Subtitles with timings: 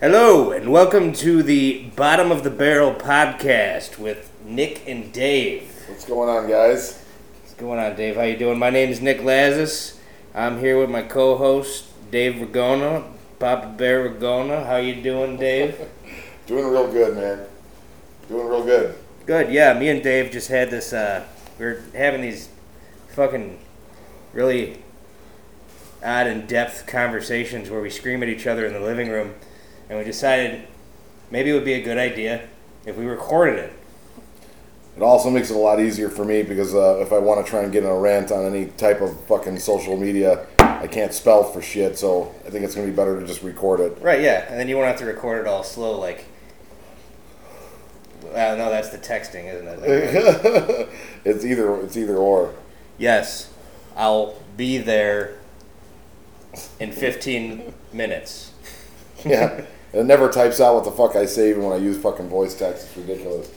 [0.00, 5.70] Hello, and welcome to the Bottom of the Barrel podcast with Nick and Dave.
[5.88, 7.04] What's going on, guys?
[7.42, 8.16] What's going on, Dave?
[8.16, 8.58] How you doing?
[8.58, 9.98] My name is Nick Lazis.
[10.34, 14.64] I'm here with my co-host Dave Ragona, Papa Bear Ragona.
[14.64, 15.78] How you doing, Dave?
[16.46, 17.46] Doing real good, man.
[18.26, 18.96] Doing real good.
[19.26, 19.52] Good.
[19.52, 20.94] Yeah, me and Dave just had this.
[20.94, 21.26] Uh,
[21.58, 22.48] we are having these
[23.08, 23.58] fucking
[24.32, 24.82] really
[26.02, 29.34] odd in depth conversations where we scream at each other in the living room
[29.90, 30.66] and we decided
[31.30, 32.48] maybe it would be a good idea
[32.86, 33.72] if we recorded it.
[34.96, 37.50] It also makes it a lot easier for me because uh, if I want to
[37.50, 41.12] try and get in a rant on any type of fucking social media, I can't
[41.12, 41.98] spell for shit.
[41.98, 43.98] So I think it's gonna be better to just record it.
[44.00, 44.20] Right.
[44.20, 46.24] Yeah, and then you won't have to record it all slow like.
[48.22, 50.88] Well, no, that's the texting, isn't it?
[51.24, 52.54] it's either it's either or.
[52.96, 53.52] Yes,
[53.96, 55.38] I'll be there
[56.78, 58.52] in 15 minutes.
[59.24, 59.64] yeah.
[59.92, 62.54] It never types out what the fuck I say even when I use fucking voice
[62.56, 62.86] text.
[62.86, 63.50] It's ridiculous.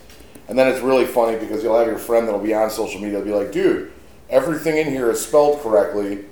[0.47, 3.21] And then it's really funny because you'll have your friend that'll be on social media
[3.21, 3.91] be like, dude,
[4.29, 6.25] everything in here is spelled correctly.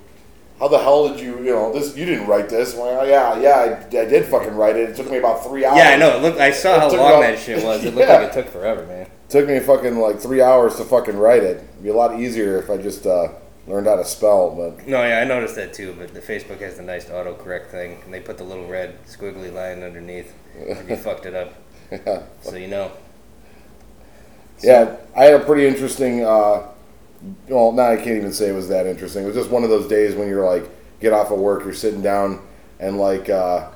[0.60, 1.96] How the hell did you, you know, this?
[1.98, 2.76] You didn't write this.
[2.76, 4.90] Well, yeah, yeah, I, I did fucking write it.
[4.90, 5.78] It took me about three hours.
[5.78, 6.20] Yeah, I know.
[6.20, 7.84] Look, I saw how long about, that shit was.
[7.84, 8.20] It looked yeah.
[8.20, 9.08] like it took forever, man.
[9.08, 11.58] It took me fucking like three hours to fucking write it.
[11.58, 13.30] It'd be a lot easier if I just uh,
[13.72, 14.52] learned how to spell.
[14.52, 15.96] But no, yeah, I noticed that too.
[15.98, 19.52] But the Facebook has the nice autocorrect thing, and they put the little red squiggly
[19.54, 20.34] line underneath.
[20.56, 21.54] and you fucked it up.
[21.92, 22.24] Yeah.
[22.42, 22.92] So you know.
[24.58, 26.24] So, yeah, I had a pretty interesting.
[26.24, 26.68] Uh,
[27.48, 29.24] well, now I can't even say it was that interesting.
[29.24, 31.74] It was just one of those days when you're like, get off of work, you're
[31.74, 32.42] sitting down,
[32.80, 33.70] and like uh,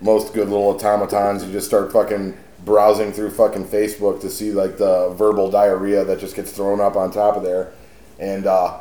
[0.00, 4.78] most good little automatons, you just start fucking browsing through fucking Facebook to see like
[4.78, 7.72] the verbal diarrhea that just gets thrown up on top of there.
[8.18, 8.78] And uh,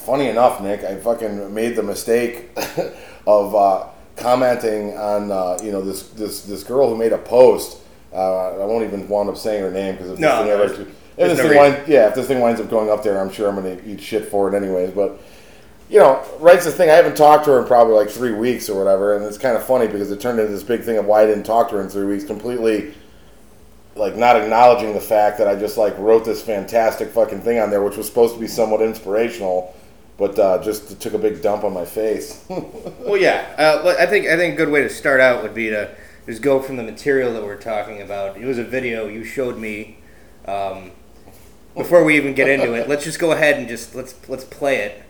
[0.00, 2.50] funny enough, Nick, I fucking made the mistake
[3.26, 7.78] of uh, commenting on uh, you know this this this girl who made a post.
[8.12, 10.90] Uh, I won't even wind up saying her name because if no, this thing ever,
[11.16, 13.48] if this thing winds, yeah, if this thing winds up going up there, I'm sure
[13.48, 14.90] I'm going to eat shit for it anyways.
[14.92, 15.20] But
[15.88, 16.88] you know, writes the thing.
[16.88, 19.56] I haven't talked to her in probably like three weeks or whatever, and it's kind
[19.56, 21.76] of funny because it turned into this big thing of why I didn't talk to
[21.76, 22.24] her in three weeks.
[22.24, 22.94] Completely,
[23.96, 27.70] like not acknowledging the fact that I just like wrote this fantastic fucking thing on
[27.70, 29.74] there, which was supposed to be somewhat inspirational,
[30.20, 32.44] but uh, just took a big dump on my face.
[32.48, 35.70] well, yeah, uh, I think I think a good way to start out would be
[35.70, 38.36] to just go from the material that we're talking about.
[38.36, 39.96] It was a video you showed me.
[40.46, 40.92] Um,
[41.74, 44.76] before we even get into it, let's just go ahead and just let's let's play
[44.80, 45.02] it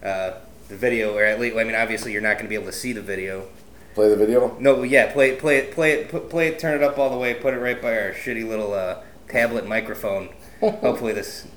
[0.00, 0.34] uh,
[0.68, 2.72] the video, or at least I mean, obviously you're not going to be able to
[2.72, 3.48] see the video.
[3.94, 4.56] Play the video.
[4.60, 7.10] No, yeah, play it, play it, play it, put, play it, turn it up all
[7.10, 10.28] the way, put it right by our shitty little uh, tablet microphone.
[10.60, 11.48] Hopefully this.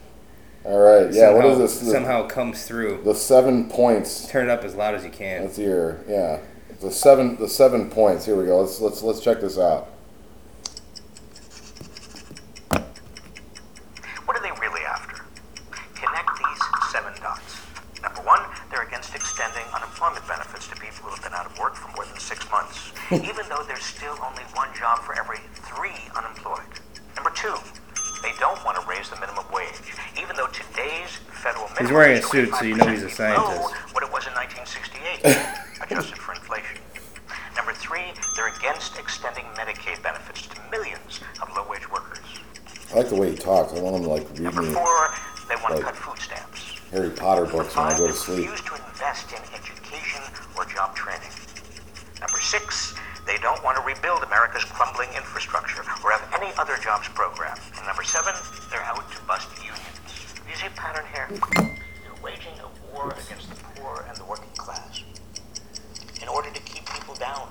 [0.66, 1.14] All right.
[1.14, 1.30] Yeah.
[1.30, 1.80] Somehow, what is this?
[1.80, 3.04] The, somehow comes through.
[3.04, 4.28] The seven points.
[4.30, 5.44] Turn it up as loud as you can.
[5.44, 6.04] Let's hear.
[6.08, 6.40] Yeah.
[6.82, 7.38] The seven.
[7.38, 8.26] The seven points.
[8.26, 8.62] Here we go.
[8.62, 9.90] Let's let's let's check this out.
[14.26, 15.16] What are they really after?
[23.12, 23.95] even though there's still only one
[31.86, 33.62] He's wearing a suit, so you know he's a scientist.
[33.94, 35.22] what it was in 1968,
[35.86, 36.82] adjusted for inflation.
[37.56, 42.26] Number three, they're against extending Medicaid benefits to millions of low-wage workers.
[42.90, 43.74] I like the way he talks.
[43.74, 44.74] I want him to like read Number me.
[44.74, 45.14] four,
[45.46, 46.82] they want like, to cut food stamps.
[46.90, 48.50] Harry Potter books when I go to sleep.
[48.50, 50.26] Refuse to invest in education
[50.58, 51.30] or job training.
[52.18, 52.98] Number six,
[53.30, 57.58] they don't want to rebuild America's crumbling infrastructure or have any other jobs program.
[57.78, 58.34] And number seven,
[58.74, 59.55] they're out to bust unions.
[59.55, 59.55] You
[60.66, 61.28] see a pattern here?
[62.02, 65.04] They're waging a war against the poor and the working class
[66.22, 67.50] in order to keep people down.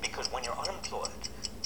[0.00, 1.10] Because when you're unemployed,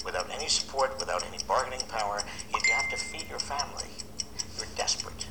[0.05, 2.21] without any support, without any bargaining power,
[2.53, 3.89] you have to feed your family.
[4.57, 5.27] You're desperate.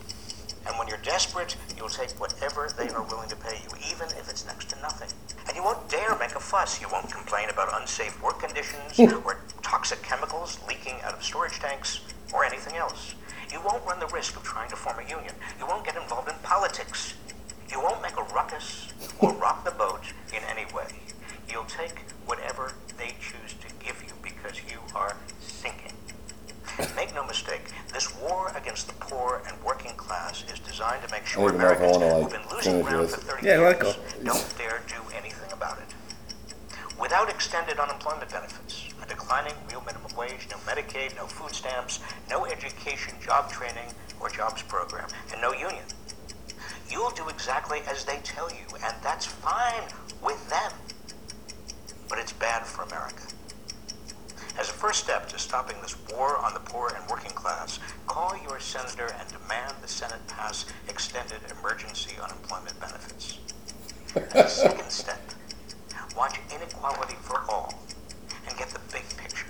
[0.66, 4.28] And when you're desperate, you'll take whatever they are willing to pay you, even if
[4.28, 5.08] it's next to nothing.
[5.46, 6.80] And you won't dare make a fuss.
[6.80, 12.00] You won't complain about unsafe work conditions or toxic chemicals leaking out of storage tanks
[12.34, 13.14] or anything else.
[13.52, 15.34] You won't run the risk of trying to form a union.
[15.58, 17.14] You won't get involved in politics.
[17.70, 20.00] You won't make a ruckus or rock the boat
[20.34, 20.88] in any way.
[21.50, 25.92] You'll take whatever they choose to give you because you are sinking.
[26.94, 27.62] Make no mistake,
[27.92, 32.12] this war against the poor and working class is designed to make sure Americans like,
[32.22, 35.94] who've been losing ground for 30 yeah, years don't dare do anything about it.
[37.00, 42.44] Without extended unemployment benefits, a declining real minimum wage, no Medicaid, no food stamps, no
[42.46, 45.84] education, job training, or jobs program, and no union,
[46.90, 49.88] you'll do exactly as they tell you, and that's fine
[50.22, 50.72] with them.
[52.08, 53.22] But it's bad for America.
[54.58, 58.36] As a first step to stopping this war on the poor and working class, call
[58.42, 63.38] your senator and demand the Senate pass extended emergency unemployment benefits.
[64.16, 65.20] And the second step,
[66.16, 67.72] watch Inequality for All
[68.48, 69.46] and get the big picture.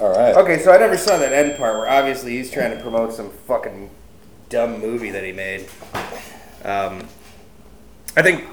[0.00, 0.34] All right.
[0.34, 3.30] Okay, so I never saw that end part where obviously he's trying to promote some
[3.30, 3.90] fucking
[4.48, 5.68] dumb movie that he made.
[6.64, 7.06] Um,
[8.16, 8.46] I think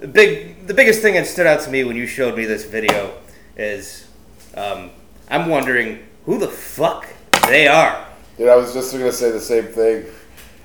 [0.00, 2.64] the big, the biggest thing that stood out to me when you showed me this
[2.64, 3.14] video
[3.56, 4.08] is
[4.56, 4.90] um,
[5.28, 7.06] I'm wondering who the fuck
[7.46, 8.06] they are.
[8.36, 10.06] Dude, I was just gonna say the same thing.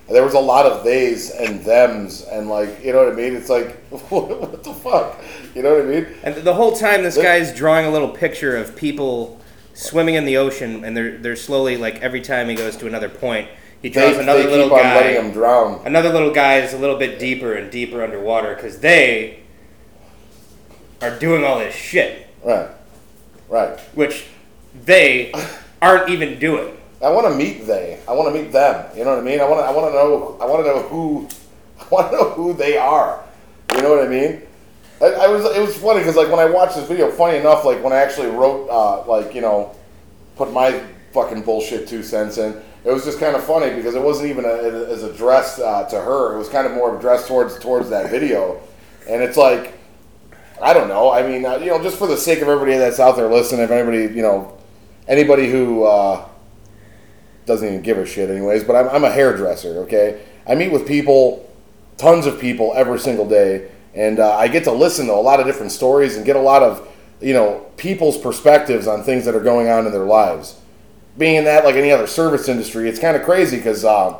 [0.10, 3.36] There was a lot of theys and thems, and like, you know what I mean?
[3.36, 3.78] It's like,
[4.10, 5.24] what the fuck?
[5.54, 6.08] You know what I mean?
[6.24, 9.39] And the whole time, this guy's drawing a little picture of people
[9.80, 13.10] swimming in the ocean, and they're they're slowly like every time he goes to another
[13.10, 13.48] point,
[13.82, 14.96] he They, draws another they little guy.
[14.96, 15.82] letting them drown.
[15.86, 19.40] another little guy is a little bit deeper and deeper underwater because they
[21.02, 22.68] are doing all this shit, Right.
[23.48, 23.80] Right.
[23.96, 24.26] which
[24.86, 25.32] they
[25.82, 26.76] aren't even doing.
[27.02, 28.00] I want to meet they.
[28.08, 28.86] I want to meet them.
[28.98, 29.40] You know what I mean?
[29.40, 29.66] I want to.
[29.66, 30.38] I want to know.
[30.42, 31.28] I want to know who.
[31.80, 33.24] I want to know who they are.
[33.74, 34.42] You know what I mean?
[35.02, 35.46] I, I was.
[35.46, 37.98] It was funny because like when I watched this video, funny enough, like when I
[37.98, 39.76] actually wrote, uh, like you know,
[40.36, 42.62] put my fucking bullshit two cents in.
[42.86, 46.00] It was just kind of funny because it wasn't even a, as addressed uh, to
[46.00, 46.36] her.
[46.36, 48.60] It was kind of more addressed towards towards that video,
[49.08, 49.78] and it's like,
[50.62, 51.12] I don't know.
[51.12, 53.62] I mean, uh, you know, just for the sake of everybody that's out there listening,
[53.62, 54.58] if anybody, you know,
[55.08, 56.28] anybody who uh,
[57.46, 58.64] doesn't even give a shit, anyways.
[58.64, 59.80] But I'm, I'm a hairdresser.
[59.80, 61.50] Okay, I meet with people,
[61.98, 65.40] tons of people every single day, and uh, I get to listen to a lot
[65.40, 66.88] of different stories and get a lot of,
[67.22, 70.60] you know, people's perspectives on things that are going on in their lives.
[71.18, 74.16] Being in that, like any other service industry, it's kind of crazy because, uh,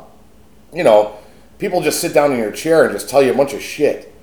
[0.72, 1.16] you know,
[1.58, 4.08] people just sit down in your chair and just tell you a bunch of shit.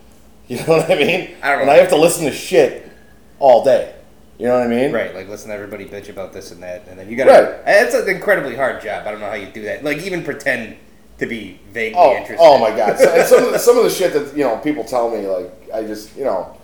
[0.49, 1.35] You know what I mean?
[1.43, 1.71] I don't And.
[1.71, 2.89] I have to listen to shit
[3.37, 3.93] all day.
[4.39, 4.93] You know what I mean?
[4.93, 7.61] Right, like listen to everybody bitch about this and that, and then you gotta.
[7.65, 7.83] Right.
[7.83, 9.05] It's an incredibly hard job.
[9.05, 9.83] I don't know how you do that.
[9.83, 10.77] Like even pretend
[11.19, 12.37] to be vaguely Oh, interested.
[12.39, 12.97] oh my god!
[12.99, 15.51] So, some of the, some of the shit that you know people tell me, like
[15.73, 16.55] I just you know,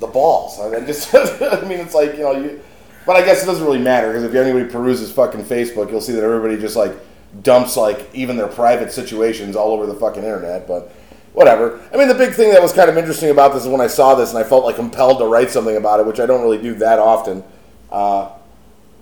[0.00, 0.58] the balls.
[0.60, 2.60] I mean, just I mean, it's like you know you,
[3.06, 6.12] but I guess it doesn't really matter because if anybody peruses fucking Facebook, you'll see
[6.12, 6.92] that everybody just like
[7.42, 10.66] dumps like even their private situations all over the fucking internet.
[10.68, 10.92] But
[11.32, 11.80] whatever.
[11.94, 13.86] I mean, the big thing that was kind of interesting about this is when I
[13.86, 16.42] saw this and I felt like compelled to write something about it, which I don't
[16.42, 17.42] really do that often.
[17.90, 18.30] Uh,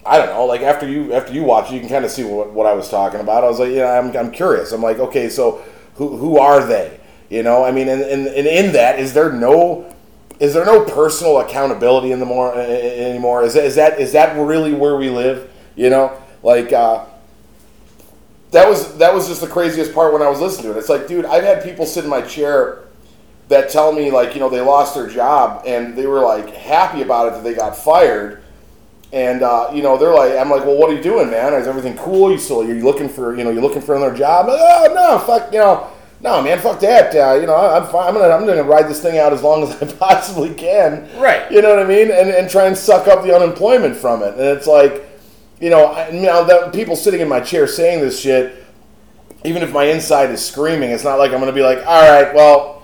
[0.05, 0.45] I don't know.
[0.47, 2.73] Like after you after you watch it, you can kind of see what, what I
[2.73, 3.45] was talking about.
[3.45, 4.73] I was like, yeah, I'm, I'm curious.
[4.73, 5.63] I'm like, okay, so
[5.95, 6.99] who who are they?
[7.29, 9.95] You know, I mean, and, and, and in that, is there no
[10.41, 13.45] is there no personal accountability in the more uh, anymore?
[13.45, 15.51] Is is that is that really where we live?
[15.77, 17.05] You know, like uh,
[18.53, 20.81] that was that was just the craziest part when I was listening to it.
[20.81, 22.85] It's like, dude, I've had people sit in my chair
[23.49, 27.03] that tell me like, you know, they lost their job and they were like happy
[27.03, 28.40] about it that they got fired.
[29.13, 31.53] And uh, you know, they're like, I'm like, well, what are you doing, man?
[31.55, 32.31] Is everything cool?
[32.31, 34.47] You still, you're looking for, you know, you're looking for another job?
[34.49, 35.91] Oh no, fuck, you know,
[36.23, 37.15] no, man, fuck that.
[37.15, 38.09] Uh, you know, I'm fine.
[38.09, 41.09] I'm gonna, I'm gonna ride this thing out as long as I possibly can.
[41.19, 41.51] Right.
[41.51, 42.11] You know what I mean?
[42.11, 44.35] And and try and suck up the unemployment from it.
[44.35, 45.07] And it's like,
[45.61, 48.65] you know, I, you know, that people sitting in my chair saying this shit,
[49.45, 52.35] even if my inside is screaming, it's not like I'm gonna be like, all right,
[52.35, 52.80] well,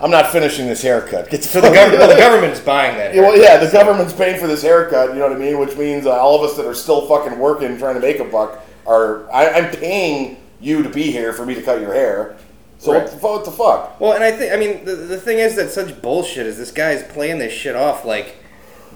[0.00, 1.30] I'm not finishing this haircut.
[1.30, 3.14] Get So the, gov- well, the government's buying that.
[3.14, 5.10] yeah, well, yeah, the government's paying for this haircut.
[5.10, 5.58] You know what I mean?
[5.58, 8.24] Which means uh, all of us that are still fucking working, trying to make a
[8.24, 12.36] buck, are I, I'm paying you to be here for me to cut your hair.
[12.78, 13.02] So Right.
[13.02, 14.00] what, the, what the fuck?
[14.00, 16.70] Well, and I think I mean the, the thing is that such bullshit is this
[16.70, 18.36] guy's playing this shit off like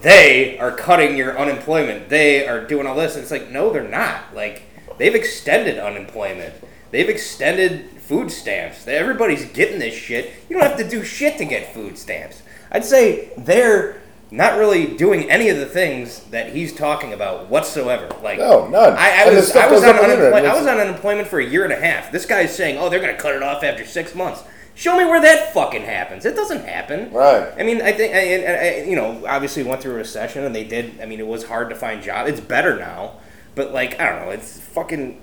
[0.00, 2.08] they are cutting your unemployment.
[2.08, 3.14] They are doing all this.
[3.14, 4.34] And it's like no, they're not.
[4.34, 4.62] Like
[4.98, 6.54] they've extended unemployment.
[6.92, 8.86] They've extended food stamps.
[8.86, 10.30] Everybody's getting this shit.
[10.48, 12.42] You don't have to do shit to get food stamps.
[12.70, 18.08] I'd say they're not really doing any of the things that he's talking about whatsoever.
[18.22, 18.94] Like No, none.
[18.96, 20.32] I, I was I was on up on the internet.
[20.32, 20.46] unemployment.
[20.46, 22.12] I was on unemployment for a year and a half.
[22.12, 24.42] This guy's saying, "Oh, they're going to cut it off after six months."
[24.74, 26.24] Show me where that fucking happens.
[26.24, 27.12] It doesn't happen.
[27.12, 27.52] Right.
[27.58, 30.64] I mean, I think, I, I- you know, obviously went through a recession, and they
[30.64, 30.98] did.
[31.02, 32.30] I mean, it was hard to find jobs.
[32.30, 33.16] It's better now,
[33.54, 34.30] but like, I don't know.
[34.32, 35.20] It's fucking.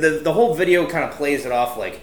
[0.00, 2.00] The the whole video kind of plays it off like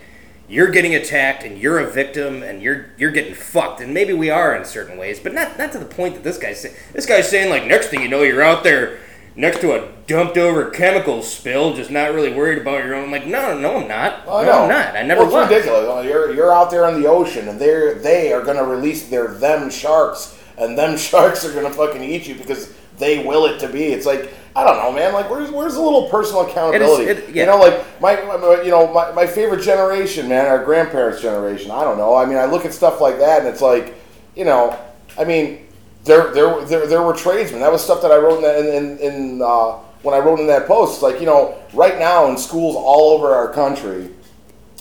[0.48, 3.82] you're getting attacked and you're a victim and you're you're getting fucked.
[3.82, 6.38] And maybe we are in certain ways but not not to the point that this
[6.38, 9.00] guy's saying this guy's saying like next thing you know you're out there
[9.36, 13.12] next to a dumped over chemical spill just not really worried about your own I'm
[13.12, 14.24] like no no I'm not.
[14.26, 14.96] Oh, no I'm not.
[14.96, 15.50] I never well, was.
[15.50, 15.88] ridiculous.
[15.88, 19.28] Well, You're you're out there in the ocean, and they're they are gonna release their
[19.28, 23.68] them sharks, and them sharks are gonna fucking eat you because they will it to
[23.68, 23.84] be.
[23.86, 25.12] It's like I don't know, man.
[25.14, 27.06] Like where's where's a little personal accountability?
[27.06, 27.44] it- yeah.
[27.44, 31.72] You know, like my, my you know my, my favorite generation, man, our grandparents' generation.
[31.72, 32.16] I don't know.
[32.16, 33.96] I mean, I look at stuff like that, and it's like,
[34.36, 34.78] you know,
[35.18, 35.68] I mean,
[36.04, 37.62] there, there, there, there were tradesmen.
[37.62, 40.48] That was stuff that I wrote in that, in, in, uh, when I wrote in
[40.48, 40.94] that post.
[40.96, 44.10] It's like you know, right now in schools all over our country,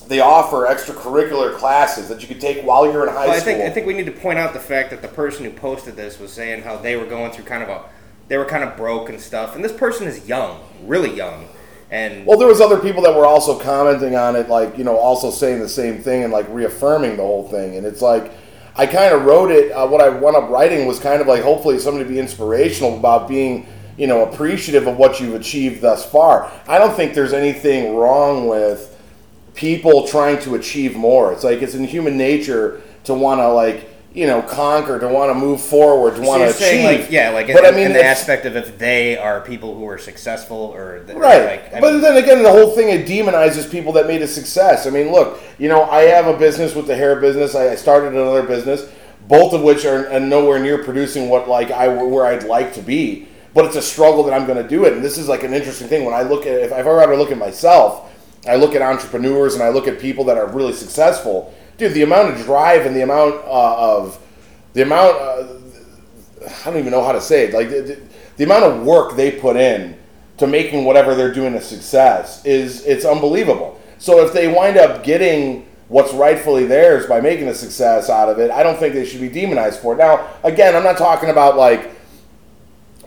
[0.08, 3.54] they offer extracurricular classes that you could take while you're in high Well, I school.
[3.54, 5.94] think I think we need to point out the fact that the person who posted
[5.94, 7.84] this was saying how they were going through kind of a
[8.30, 11.48] they were kind of broke and stuff, and this person is young, really young,
[11.90, 14.96] and Well, there was other people that were also commenting on it, like you know,
[14.96, 17.76] also saying the same thing and like reaffirming the whole thing.
[17.76, 18.30] And it's like,
[18.76, 19.72] I kind of wrote it.
[19.72, 22.96] Uh, what I wound up writing was kind of like hopefully somebody to be inspirational
[22.96, 26.52] about being, you know, appreciative of what you've achieved thus far.
[26.68, 28.96] I don't think there's anything wrong with
[29.54, 31.32] people trying to achieve more.
[31.32, 35.30] It's like it's in human nature to want to like you know conquer, to want
[35.30, 36.84] to move forward, to So want to achieve.
[36.84, 39.76] like yeah, like but in, I mean, in the aspect of if they are people
[39.76, 41.44] who are successful or the, or, Right.
[41.72, 44.86] like, but mean, then again, the whole thing it demonizes people that made a success.
[44.86, 47.54] I mean, look, you know, I have a business with the hair business.
[47.54, 48.90] I started another business,
[49.28, 52.82] both of which are, are nowhere near producing what like I where I'd like to
[52.82, 53.28] be.
[53.54, 54.92] But it's a struggle that I'm going to do it.
[54.92, 57.30] And this is like an interesting thing when I look at if I ever look
[57.30, 58.10] at myself,
[58.48, 61.54] I look at entrepreneurs and I look at people that are really successful.
[61.80, 64.22] Dude, the amount of drive and the amount uh, of
[64.74, 65.16] the amount.
[65.16, 65.46] Uh,
[66.62, 67.54] I don't even know how to say it.
[67.54, 67.98] Like the,
[68.36, 69.96] the, amount of work they put in
[70.36, 73.80] to making whatever they're doing a success is it's unbelievable.
[73.96, 78.38] So if they wind up getting what's rightfully theirs by making a success out of
[78.38, 79.96] it, I don't think they should be demonized for it.
[79.96, 81.92] Now, again, I'm not talking about like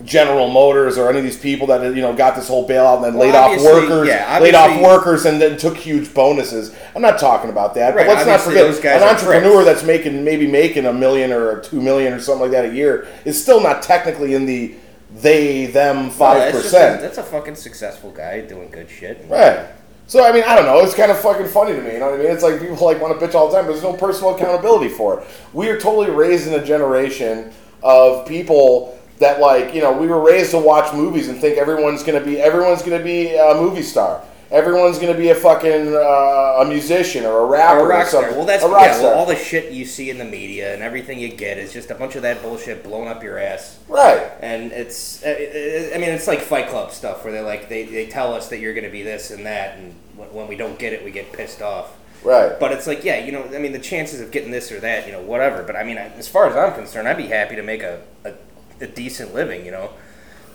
[0.03, 3.05] General Motors or any of these people that you know got this whole bailout and
[3.05, 6.75] then Well, laid off workers, yeah, laid off workers, and then took huge bonuses.
[6.95, 7.95] I'm not talking about that.
[7.95, 11.81] Right, but let's not forget an entrepreneur that's making maybe making a million or two
[11.81, 14.75] million or something like that a year is still not technically in the
[15.15, 17.01] they them five that's, a, percent.
[17.01, 19.24] that's a fucking successful guy doing good shit.
[19.29, 19.67] Right.
[20.07, 20.79] So I mean, I don't know.
[20.79, 21.93] It's kind of fucking funny to me.
[21.93, 22.31] You know what I mean?
[22.31, 24.89] It's like people like want to bitch all the time, but there's no personal accountability
[24.89, 25.27] for it.
[25.53, 30.51] We are totally raising a generation of people that like you know we were raised
[30.51, 34.24] to watch movies and think everyone's gonna be everyone's gonna be a movie star.
[34.51, 38.22] Everyone's gonna be a fucking uh, a musician or a rapper Or a rock star.
[38.22, 38.38] something.
[38.38, 38.93] Well, that's a rock yeah.
[38.93, 39.10] star.
[39.12, 41.89] Well, all the shit you see in the media and everything you get is just
[41.89, 43.79] a bunch of that bullshit blown up your ass.
[43.88, 44.29] right.
[44.41, 48.05] And it's, uh, I mean, it's like Fight Club stuff where they're like, they, they
[48.05, 50.77] tell us that you're going to be this and that, and when when we don't
[50.77, 51.98] get it, we get pissed off.
[52.24, 52.58] Right.
[52.60, 55.08] But it's like, yeah, you know, I mean, the chances of getting this or that,
[55.08, 55.63] you know, whatever.
[55.63, 58.34] But I mean, as far as I'm concerned, I'd be happy to make a, a,
[58.82, 59.92] a decent living, you know?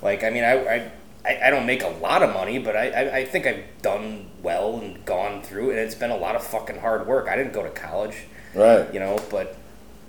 [0.02, 0.90] Like, I mean, I,
[1.24, 4.30] I, I don't make a lot of money, but I, I, I think I've done
[4.42, 7.28] well and gone through, and it's been a lot of fucking hard work.
[7.28, 8.14] I didn't go to college
[8.54, 8.92] Right.
[8.94, 9.56] you know, but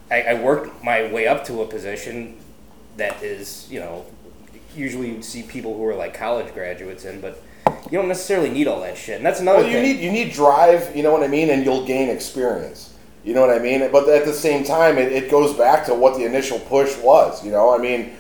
[0.10, 2.38] I, I worked my way up to a position
[2.98, 4.06] that is, you know,
[4.76, 7.42] usually you'd see people who are like college graduates in, but
[7.92, 9.18] you don't necessarily need all that shit.
[9.18, 9.84] And that's another Well, you thing.
[9.98, 10.96] need you need drive.
[10.96, 12.94] You know what I mean, and you'll gain experience.
[13.24, 13.92] You know what I mean.
[13.92, 17.44] But at the same time, it, it goes back to what the initial push was.
[17.46, 18.14] You know, I mean,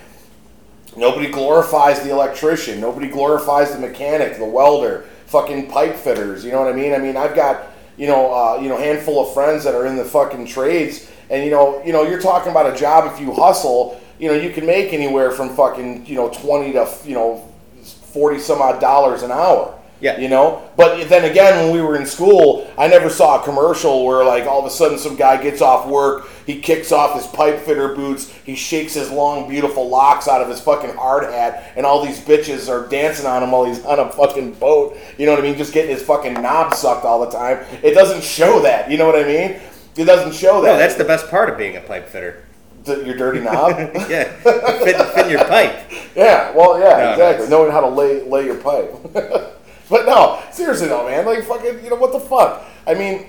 [0.95, 2.79] nobody glorifies the electrician.
[2.81, 6.43] Nobody glorifies the mechanic, the welder, fucking pipe fitters.
[6.43, 6.93] You know what I mean.
[6.93, 9.95] I mean, I've got you know uh, you know handful of friends that are in
[9.95, 13.33] the fucking trades, and you know you know you're talking about a job if you
[13.33, 13.99] hustle.
[14.19, 17.47] You know, you can make anywhere from fucking you know twenty to you know
[17.83, 19.78] forty some odd dollars an hour.
[20.01, 20.17] Yeah.
[20.17, 20.69] You know?
[20.77, 24.45] But then again, when we were in school, I never saw a commercial where, like,
[24.45, 27.93] all of a sudden some guy gets off work, he kicks off his pipe fitter
[27.95, 32.05] boots, he shakes his long, beautiful locks out of his fucking hard hat, and all
[32.05, 34.97] these bitches are dancing on him while he's on a fucking boat.
[35.17, 35.57] You know what I mean?
[35.57, 37.59] Just getting his fucking knob sucked all the time.
[37.83, 38.89] It doesn't show that.
[38.89, 39.59] You know what I mean?
[39.97, 40.67] It doesn't show that.
[40.73, 42.45] no, that's the best part of being a pipe fitter.
[42.87, 43.71] your dirty knob.
[44.09, 45.75] Yeah, fit, fit your pipe.
[46.15, 47.17] Yeah, well, yeah, No, exactly.
[47.17, 48.91] that's- Knowing how to lay lay your pipe.
[49.89, 52.63] but no, seriously though, man, like fucking, you know what the fuck?
[52.87, 53.27] I mean,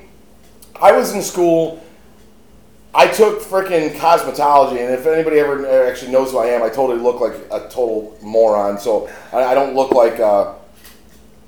[0.80, 1.82] I was in school.
[2.92, 6.98] I took freaking cosmetology, and if anybody ever actually knows who I am, I totally
[6.98, 8.78] look like a total moron.
[8.80, 10.18] So I, I don't look like.
[10.18, 10.54] Uh,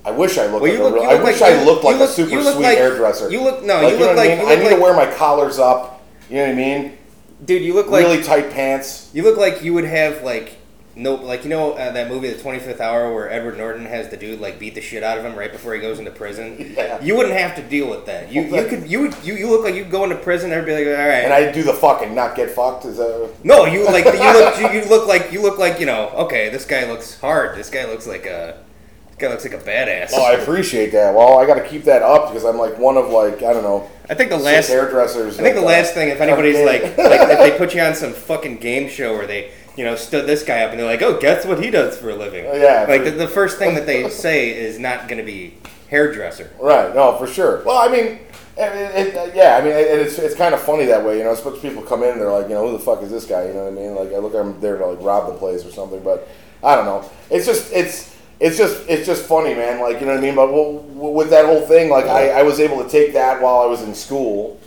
[0.05, 1.11] I wish I looked Well, like you a look- real.
[1.11, 3.31] I wish like- I looked like look- a super sweet like- hairdresser.
[3.31, 4.39] you look- no, Like, you know look what I like- mean?
[4.41, 6.01] you I look need to like- wear my collars up.
[6.29, 6.99] You know what I mean?
[7.45, 9.09] Dude, you look like really tight pants.
[9.13, 10.57] you look like you would have like
[10.95, 14.09] no like you know uh, that movie The Twenty Fifth Hour where Edward Norton has
[14.09, 16.75] the dude like beat the shit out of him right before he goes into prison.
[16.77, 17.03] Yeah.
[17.03, 18.31] You wouldn't have to deal with that.
[18.31, 20.53] You you could you would you, you look like you go into prison.
[20.53, 21.25] Everybody like all right.
[21.25, 22.85] And I do the fucking not get fucked.
[22.85, 23.33] Is that?
[23.45, 26.11] No, you like you look you, you look like you look like you know.
[26.11, 27.57] Okay, this guy looks hard.
[27.57, 28.63] This guy looks like a
[29.09, 30.11] this guy looks like a badass.
[30.13, 31.15] Oh, I appreciate that.
[31.15, 33.63] Well, I got to keep that up because I'm like one of like I don't
[33.63, 35.39] know I think the last hairdressers.
[35.39, 37.95] I think the uh, last thing, if anybody's like, like if they put you on
[37.95, 41.03] some fucking game show where they, you know, stood this guy up and they're like,
[41.03, 42.45] oh, guess what he does for a living?
[42.47, 42.87] Oh, yeah.
[42.89, 45.55] Like the, the first thing that they say is not going to be
[45.89, 46.51] hairdresser.
[46.61, 46.95] right?
[46.95, 47.63] No, for sure.
[47.65, 48.19] Well, I mean,
[48.57, 51.33] it, it, yeah, I mean, and it's it's kind of funny that way, you know.
[51.33, 53.47] Especially people come in, they're like, you know, who the fuck is this guy?
[53.47, 53.95] You know what I mean?
[53.95, 56.29] Like, I look, I'm there to like rob the place or something, but
[56.63, 57.11] I don't know.
[57.31, 59.81] It's just it's it's just it's just funny, man.
[59.81, 60.35] Like, you know what I mean?
[60.35, 60.73] But well,
[61.13, 63.81] with that whole thing, like, I, I was able to take that while I was
[63.83, 64.61] in school,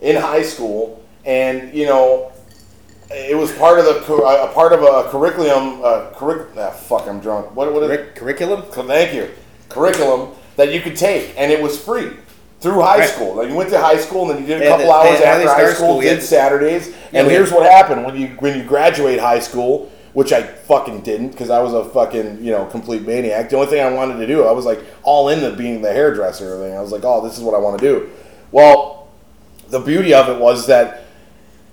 [0.00, 2.32] in high school, and you know,
[3.10, 5.80] it was part of the a part of a curriculum.
[5.82, 7.54] Uh, curric- ah, fuck, I'm drunk.
[7.54, 8.62] What what is Curric- curriculum?
[8.70, 9.28] Thank you.
[9.68, 12.10] Curriculum that you could take, and it was free
[12.60, 13.08] through high Right.
[13.08, 13.34] school.
[13.36, 15.20] Like you went to high school, and then you did a Yeah, couple the- hours
[15.20, 16.22] after high Start school, School, did.
[16.22, 16.88] Saturdays.
[17.12, 20.42] Yeah, And we- here's what happened when you when you graduate high school, which I
[20.42, 23.48] fucking didn't because I was a fucking you know complete maniac.
[23.50, 26.44] The only thing I wanted to do, I was like all into being the hairdresser.
[26.46, 26.78] and everything.
[26.78, 28.08] I was like, oh, this is what I want to do.
[28.52, 29.06] Well,
[29.70, 31.04] the beauty of it was that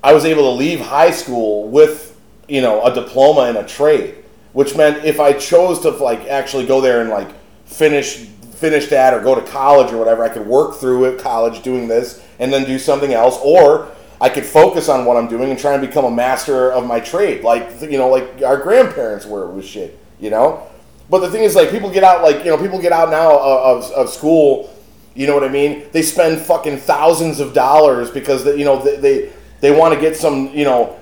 [0.05, 2.15] I was able to leave high school with,
[2.47, 6.67] you know, a diploma in a trade, which meant if I chose to like actually
[6.67, 7.29] go there and like
[7.65, 11.63] finish finish that or go to college or whatever, I could work through it college
[11.63, 13.89] doing this and then do something else, or
[14.21, 16.99] I could focus on what I'm doing and try and become a master of my
[16.99, 20.67] trade, like you know, like our grandparents were with shit, you know.
[21.09, 23.37] But the thing is, like, people get out, like, you know, people get out now
[23.37, 24.73] of, of, of school,
[25.13, 25.85] you know what I mean?
[25.91, 29.31] They spend fucking thousands of dollars because, they, you know, they, they,
[29.65, 30.95] they want to get some, you know,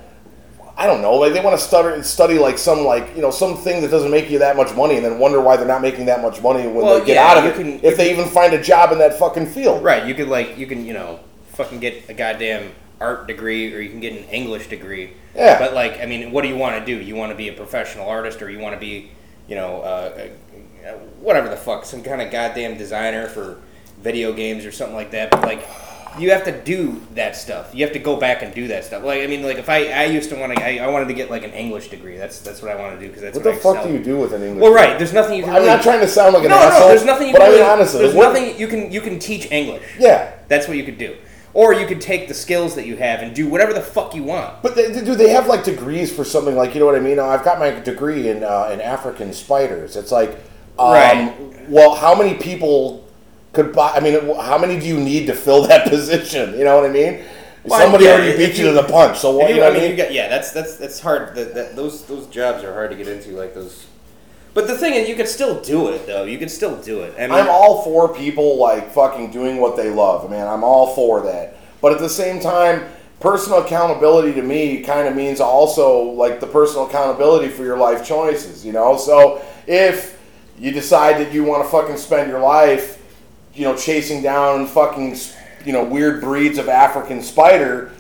[0.77, 3.82] I don't know, like, they want to study, study, like, some, like, you know, something
[3.82, 6.22] that doesn't make you that much money and then wonder why they're not making that
[6.22, 7.55] much money when Well, they get yeah, out of it.
[7.55, 9.84] can- if they even find a job in that fucking field.
[9.84, 10.05] Right.
[10.05, 13.89] You could like you can you know fucking get a goddamn art degree or you
[13.89, 15.12] can get an English degree.
[15.36, 15.60] Yeah.
[15.60, 17.03] But like I mean, what do you want to do?
[17.03, 19.12] You want to be a professional artist or you want to be
[19.50, 20.29] you know uh,
[20.88, 23.58] uh, whatever the fuck some kind of goddamn designer for
[24.01, 25.29] video games or something like that.
[25.32, 25.67] But like.
[26.20, 27.74] You have to do that stuff.
[27.74, 29.03] You have to go back and do that stuff.
[29.03, 31.13] Like I mean, like if I, I used to want to, I, I wanted to
[31.13, 32.17] get like an English degree.
[32.17, 33.98] That's that's what I want to do because that's What what, the fuck excel do
[33.98, 34.62] you do with an English?
[34.62, 34.98] Well, right.
[34.98, 35.51] There's nothing you can.
[35.51, 36.79] I'm really, not trying to sound like an no, asshole.
[36.82, 36.88] no.
[36.89, 39.01] There's nothing you but can I mean, really, honestly, there's what- nothing you can you
[39.01, 39.84] can teach English.
[40.00, 40.34] Yeah.
[40.48, 41.15] That's what you could do.
[41.55, 44.24] Or you could take the skills that you have and do whatever the fuck you
[44.24, 44.63] want.
[44.63, 47.19] But they, do they have like degrees for something like you know what I mean?
[47.19, 49.95] I've got my degree in uh, in African spiders.
[49.95, 50.32] It's like,
[50.80, 51.69] um, Right.
[51.69, 53.08] Well, how many people
[53.54, 53.94] could buy?
[53.94, 56.58] I mean, how many do you need to fill that position?
[56.58, 57.24] You know what I mean?
[57.63, 59.20] Well, Somebody yeah, already beat you you- to the punch.
[59.20, 59.50] So what?
[59.50, 59.98] If You know I what I mean, mean?
[59.98, 60.28] got yeah.
[60.28, 61.34] That's that's that's hard.
[61.36, 63.32] That, that those those jobs are hard to get into.
[63.32, 63.88] Like those.
[64.54, 66.26] But the thing is, you could still do it though.
[66.26, 67.13] You could still do it.
[67.18, 70.48] I mean, I'm all for people like fucking doing what they love, man.
[70.48, 71.56] I'm all for that.
[71.82, 72.84] But at the same time,
[73.20, 78.06] personal accountability to me kind of means also like the personal accountability for your life
[78.06, 78.96] choices, you know?
[78.98, 80.20] So if
[80.60, 83.00] you decide that you want to fucking spend your life,
[83.54, 85.16] you know, chasing down fucking,
[85.66, 87.92] you know, weird breeds of African spider,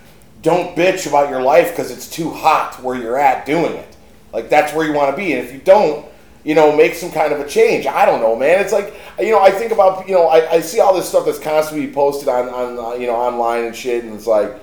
[0.41, 3.95] don't bitch about your life because it's too hot where you're at doing it.
[4.33, 5.33] Like that's where you want to be.
[5.33, 6.05] And if you don't,
[6.43, 7.85] you know, make some kind of a change.
[7.85, 8.59] I don't know, man.
[8.59, 11.25] It's like, you know, I think about, you know, I, I see all this stuff
[11.25, 14.53] that's constantly posted on, on uh, you know, online and shit, and it's like,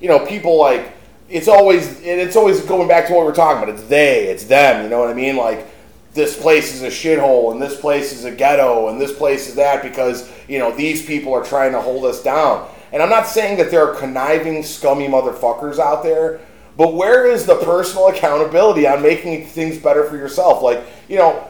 [0.00, 0.92] you know, people like,
[1.28, 3.72] it's always, and it's always going back to what we're talking about.
[3.72, 4.82] It's they, it's them.
[4.82, 5.36] You know what I mean?
[5.36, 5.68] Like,
[6.12, 9.54] this place is a shithole, and this place is a ghetto, and this place is
[9.54, 12.68] that because you know these people are trying to hold us down.
[12.92, 16.40] And I'm not saying that there are conniving, scummy motherfuckers out there,
[16.76, 20.62] but where is the personal accountability on making things better for yourself?
[20.62, 21.48] Like, you know,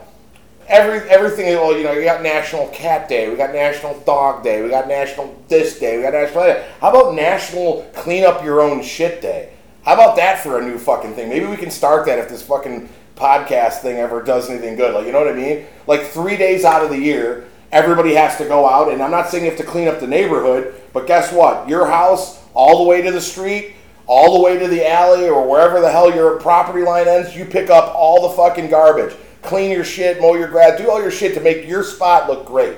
[0.68, 1.46] every everything.
[1.56, 4.88] Well, you know, you got National Cat Day, we got National Dog Day, we got
[4.88, 6.44] National this day, we got National.
[6.44, 6.68] that.
[6.80, 9.52] How about National Clean Up Your Own Shit Day?
[9.84, 11.28] How about that for a new fucking thing?
[11.28, 12.88] Maybe we can start that if this fucking
[13.20, 14.94] podcast thing ever does anything good.
[14.94, 15.66] Like, you know what I mean?
[15.86, 19.28] Like three days out of the year, everybody has to go out, and I'm not
[19.28, 21.68] saying you have to clean up the neighborhood, but guess what?
[21.68, 23.74] Your house, all the way to the street,
[24.06, 27.44] all the way to the alley, or wherever the hell your property line ends, you
[27.44, 29.14] pick up all the fucking garbage.
[29.42, 32.46] Clean your shit, mow your grass, do all your shit to make your spot look
[32.46, 32.76] great.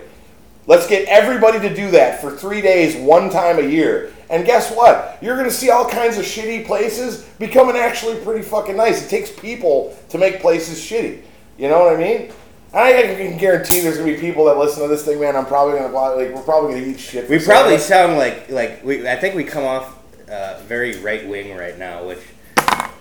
[0.67, 4.13] Let's get everybody to do that for three days, one time a year.
[4.33, 5.19] And guess what?
[5.21, 9.05] You're going to see all kinds of shitty places becoming actually pretty fucking nice.
[9.05, 11.23] It takes people to make places shitty.
[11.59, 12.33] You know what I mean?
[12.73, 15.37] I can guarantee there's going to be people that listen to this thing, man.
[15.37, 17.29] I'm probably to like we're probably going to eat shit.
[17.29, 19.07] we probably sound like like we.
[19.07, 19.99] I think we come off
[20.31, 22.21] uh, very right wing right now, which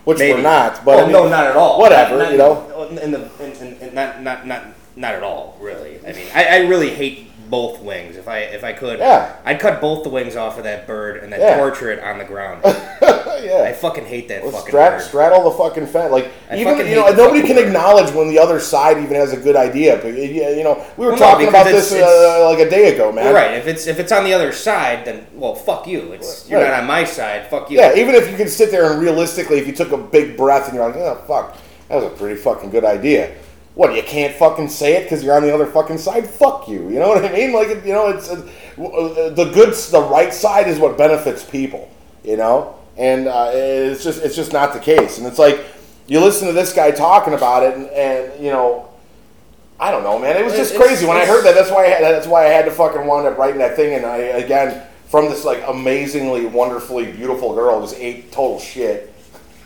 [0.04, 0.34] which maybe.
[0.34, 0.84] we're not.
[0.84, 1.80] But oh, I mean, no, not at all.
[1.80, 2.90] Whatever, Not- you know.
[3.02, 4.66] In the in, in, in, not not not
[4.98, 5.58] not at all.
[5.62, 8.16] Really, I mean, I, I really hate both wings.
[8.18, 9.34] If I if I could, Yeah.
[9.46, 11.58] I'd cut both the wings off of that bird and then Yeah.
[11.58, 12.62] torture it on the ground.
[12.66, 13.64] yeah.
[13.68, 15.02] I fucking hate that Well, fucking bird.
[15.02, 16.12] straddle the fucking fence.
[16.12, 17.76] Like I even fucking you know hate the nobody fucking can bird.
[17.76, 20.00] acknowledge when the other side even has a good idea.
[20.02, 22.60] But yeah, you know we were Well, no, talking about because this it's- uh, like
[22.66, 23.34] a day ago, man.
[23.34, 23.52] Right.
[23.58, 26.14] If it's if it's on the other side, then well, fuck you.
[26.14, 26.70] It's you're Right.
[26.72, 27.48] not on my side.
[27.50, 27.78] Fuck you.
[27.80, 30.66] Yeah, even if you can sit there and realistically, if you took a big breath
[30.68, 31.58] and you're like, oh fuck,
[31.90, 33.32] that was a pretty fucking good idea.
[33.76, 36.28] What you can't fucking say it because you're on the other fucking side.
[36.30, 36.90] Fuck you.
[36.90, 37.54] You know what I mean?
[37.54, 38.36] Like you know, it's uh,
[38.78, 41.90] the good, the right side is what benefits people.
[42.24, 45.18] You know, and uh, it's just it's just not the case.
[45.18, 45.64] And it's like
[46.08, 48.88] you listen to this guy talking about it, and, and you know.
[49.80, 50.38] I don't know, man.
[50.38, 51.56] It was just It's- crazy when I heard that.
[51.56, 53.96] That's why I had, that's why I had to fucking wind up writing that thing.
[53.96, 59.12] And I again from this like amazingly, wonderfully beautiful girl just ate total shit.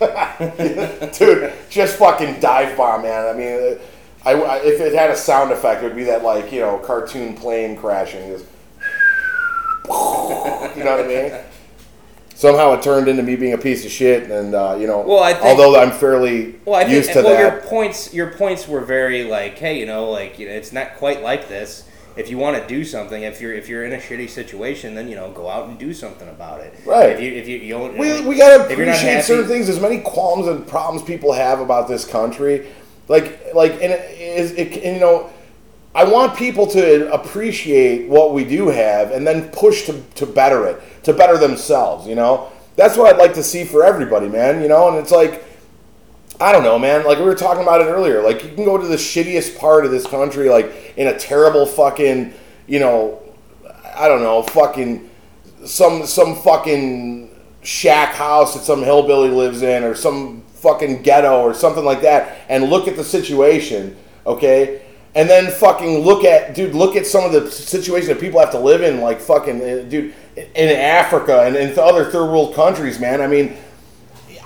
[0.00, 3.26] Dude, just fucking dive bomb, man.
[3.26, 3.78] I mean,
[4.26, 6.78] I, I- if it had a sound effect, it would be that like you know
[6.78, 8.28] cartoon plane crashing.
[8.30, 8.44] Just,
[10.76, 11.32] you know what I mean?
[12.34, 15.22] Somehow it turned into me being a piece of shit, and uh, you know, Well,
[15.22, 17.40] I think- although I'm fairly Well, I think used to well, that.
[17.40, 20.96] your points your points were very like, hey, you know, like you know, it's not
[20.96, 21.84] quite like this.
[22.16, 25.08] If you want to do something, if you're if you're in a shitty situation, then
[25.08, 26.74] you know, go out and do something about it.
[26.84, 27.10] Right.
[27.10, 29.48] If you if you, you don't, We, we gotta if you're not appreciate happy- certain
[29.48, 29.66] things.
[29.68, 32.66] There's many qualms and problems people have about this country,
[33.08, 35.30] like like and it is it, and, you know.
[35.94, 40.66] I want people to appreciate what we do have and then push to, to better
[40.66, 42.52] it, to better themselves, you know?
[42.76, 44.88] That's what I'd like to see for everybody, man, you know?
[44.90, 45.42] And it's like,
[46.38, 47.06] I don't know, man.
[47.06, 48.20] Like we were talking about it earlier.
[48.22, 51.64] Like you can go to the shittiest part of this country, like in a terrible
[51.64, 52.34] fucking,
[52.66, 53.22] you know,
[53.94, 55.08] I don't know, fucking
[55.64, 57.25] some some fucking
[57.66, 62.38] shack house that some hillbilly lives in, or some fucking ghetto or something like that,
[62.48, 64.82] and look at the situation, okay?
[65.14, 68.50] And then fucking look at, dude, look at some of the situations that people have
[68.52, 73.00] to live in, like fucking, uh, dude, in Africa and in other third world countries,
[73.00, 73.20] man.
[73.20, 73.56] I mean,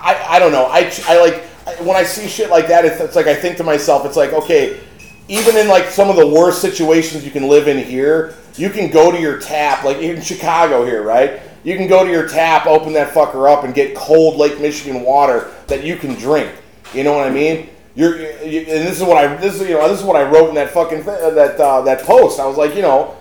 [0.01, 0.67] I, I don't know.
[0.67, 1.45] I, I like
[1.81, 2.85] when I see shit like that.
[2.85, 4.81] It's, it's like I think to myself, it's like okay,
[5.29, 8.91] even in like some of the worst situations you can live in here, you can
[8.91, 11.43] go to your tap, like in Chicago here, right?
[11.65, 15.03] You can go to your tap, open that fucker up, and get cold Lake Michigan
[15.03, 16.51] water that you can drink.
[16.95, 17.69] You know what I mean?
[17.95, 20.23] You're, you, and this is what I this is you know this is what I
[20.23, 22.41] wrote in that fucking th- uh, that uh, that post.
[22.41, 23.17] I was like, you know,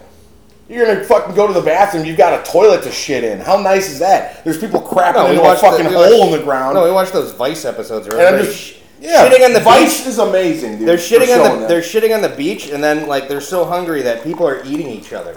[0.69, 2.05] you're gonna fucking go to the bathroom.
[2.05, 3.39] You've got a toilet to shit in.
[3.39, 4.43] How nice is that?
[4.45, 6.75] There's people crapping No, into a watched the- fucking hole watched- in the ground.
[6.75, 8.07] No, we watched those Vice episodes.
[8.07, 10.07] Where and I'm just sh- yeah, shitting on the Vice beach.
[10.07, 10.87] is amazing, dude.
[10.87, 11.67] They're shitting on the that.
[11.67, 14.87] they're shitting on the beach, and then like they're so hungry that people are eating
[14.87, 15.35] each other,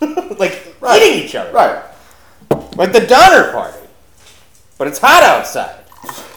[0.38, 1.00] like Right.
[1.00, 1.82] eating each other, right.
[2.76, 3.78] Like the Donner Party.
[4.78, 5.78] But it's hot outside.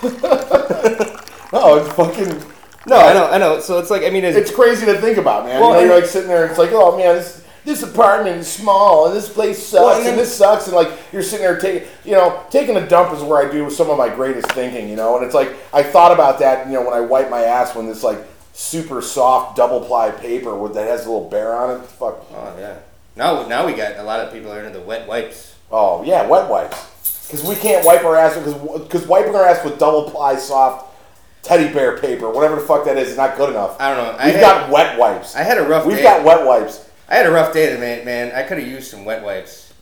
[1.58, 2.51] Oh, it's fucking.
[2.88, 3.60] No, I know, I know.
[3.62, 5.62] So it's like I mean, it's, It's crazy to think about, man.
[5.62, 7.82] Well, you know, and- you're like sitting there, and it's like, oh man, this this
[7.82, 10.89] apartment is small, and this place sucks, Well, and then- and this sucks, and like
[11.13, 13.97] you're sitting there taking, you know, taking a dump is where I do some of
[13.97, 16.93] my greatest thinking, you know, and it's like I thought about that, you know, when
[16.93, 18.19] I wipe my ass when this like
[18.54, 22.25] super soft double ply paper with that has a little bear on it, fuck.
[22.34, 22.78] oh yeah.
[23.15, 25.55] Now now we got a lot of people are into the wet wipes.
[25.71, 27.28] Oh yeah, wet wipes.
[27.28, 30.93] Because we can't wipe our ass because because wiping our ass with double ply soft
[31.41, 33.80] teddy bear paper, whatever the fuck that is, is not good enough.
[33.80, 34.12] I don't know.
[34.19, 35.36] I We've had, got wet wipes.
[35.36, 36.04] I had a rough We've day.
[36.04, 36.89] got wet wipes.
[37.08, 38.32] I had a rough day today, man.
[38.34, 39.73] I could have used some wet wipes.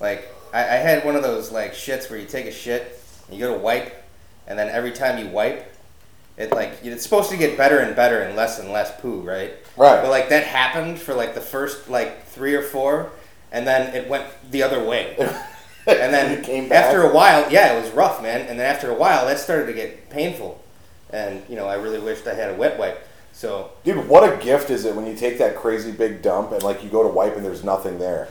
[0.00, 3.36] Like I, I had one of those like shits where you take a shit, and
[3.38, 4.04] you go to wipe,
[4.46, 5.72] and then every time you wipe,
[6.36, 9.52] it like it's supposed to get better and better and less and less poo, right?
[9.76, 10.00] Right.
[10.02, 13.10] But like that happened for like the first like three or four,
[13.52, 15.16] and then it went the other way.
[15.86, 16.84] And then came back.
[16.84, 18.42] after a while, yeah, it was rough, man.
[18.42, 20.62] And then after a while, that started to get painful,
[21.08, 23.08] and you know I really wished I had a wet wipe.
[23.32, 26.62] So Dude, what a gift is it when you take that crazy big dump and
[26.62, 28.28] like you go to wipe and there's nothing there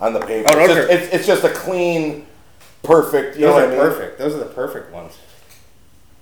[0.00, 0.48] on the paper.
[0.52, 2.26] Oh, it's, just, it's, it's just a clean,
[2.82, 3.36] perfect.
[3.36, 3.78] You know those what are I mean?
[3.78, 4.18] perfect.
[4.18, 5.16] Those are the perfect ones.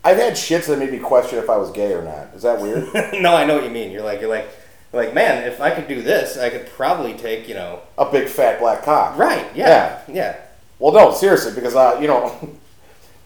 [0.04, 2.28] I've had shits that made me question if I was gay or not.
[2.34, 2.92] Is that weird?
[3.20, 3.90] no, I know what you mean.
[3.90, 4.48] You're like, you're like,
[4.96, 8.28] like, man, if I could do this, I could probably take, you know, a big
[8.28, 9.16] fat black cock.
[9.16, 9.46] right?
[9.54, 10.36] Yeah, yeah.
[10.78, 12.36] Well, no, seriously, because uh, you know,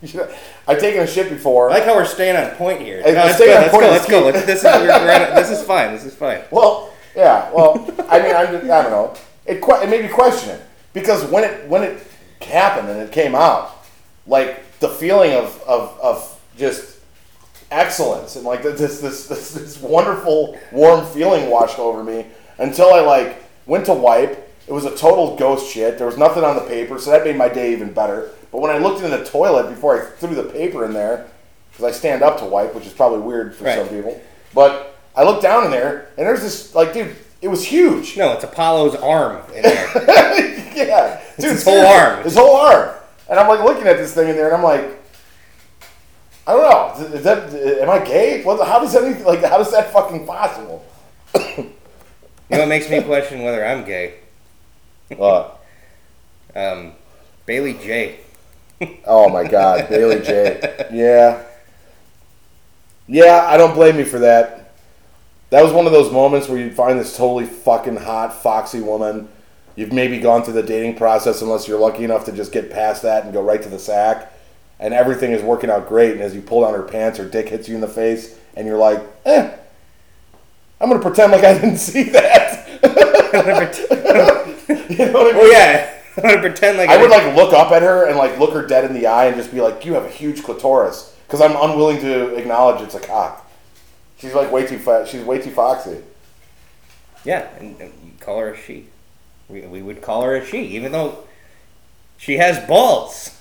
[0.68, 1.70] I've taken a shit before.
[1.70, 3.00] I like how we're staying on point here.
[3.00, 3.46] No, let's go.
[3.46, 3.80] Let's go.
[3.80, 4.24] Let's go.
[4.26, 5.92] Let's, this is we're, we're on, this is fine.
[5.92, 6.42] This is fine.
[6.50, 7.50] Well, yeah.
[7.52, 7.74] Well,
[8.08, 9.14] I mean, I'm just, I don't know.
[9.46, 12.06] It it made me question it because when it when it
[12.40, 13.84] happened and it came out,
[14.26, 16.99] like the feeling of of, of just
[17.70, 22.26] excellence and like this this, this this wonderful warm feeling washed over me
[22.58, 24.46] until I like went to wipe.
[24.66, 25.98] It was a total ghost shit.
[25.98, 28.30] There was nothing on the paper, so that made my day even better.
[28.52, 31.26] But when I looked in the toilet before I threw the paper in there,
[31.72, 33.78] because I stand up to wipe, which is probably weird for Right.
[33.78, 34.20] some people,
[34.54, 38.16] but I looked down in there and there's this like, dude, it was huge.
[38.16, 39.90] No, it's Apollo's arm in there.
[40.76, 42.22] yeah, dude, his whole arm.
[42.22, 42.90] His whole arm.
[43.28, 44.99] And I'm like looking at this thing in there, and I'm like,
[46.46, 47.16] I don't know.
[47.16, 48.42] Is that am I gay?
[48.42, 50.84] What, how does anything like how is that fucking possible?
[51.34, 51.70] you
[52.50, 54.14] know what makes me question whether I'm gay?
[55.16, 55.64] What?
[56.54, 56.92] Um,
[57.46, 58.20] Bailey Jay.
[59.04, 60.86] Oh my God, Bailey Jay.
[60.90, 61.44] Yeah,
[63.06, 63.46] yeah.
[63.46, 64.72] I don't blame you for that.
[65.50, 69.28] that was one of those moments where you'd find this totally fucking hot, foxy woman.
[69.76, 73.02] You've maybe gone through the dating process unless you're lucky enough to just get past
[73.02, 74.32] that and go right to the sack.
[74.80, 76.12] And everything is working out great.
[76.12, 78.66] And as you pull down her pants, her dick hits you in the face, and
[78.66, 79.56] you're like, eh,
[80.80, 82.66] I'm going to pretend like I didn't see that.
[82.82, 82.88] you
[85.06, 85.36] know what I mean?
[85.36, 88.38] Oh yeah, I'm gonna pretend like I would like look up at her and like
[88.38, 91.14] look her dead in the eye and just be like, "You have a huge clitoris,"
[91.26, 93.50] because I'm unwilling to acknowledge it's a cock.
[94.18, 95.08] She's like way too fat.
[95.08, 96.02] She's way too foxy.
[97.24, 98.86] Yeah, and, and you call her a she.
[99.48, 101.24] We, we would call her a she, even though
[102.16, 103.36] she has balls.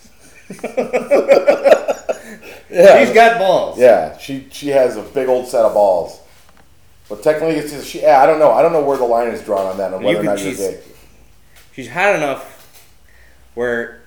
[2.72, 3.80] Yeah, She's got balls.
[3.80, 4.16] yeah.
[4.20, 6.20] She she has a big old set of balls.
[7.10, 8.02] But technically, it's just, she.
[8.04, 8.52] Yeah, I don't know.
[8.52, 10.40] I don't know where the line is drawn on that, You whether or could- not
[10.40, 10.78] you're she's-.
[11.74, 12.46] She's hot enough
[13.56, 14.02] where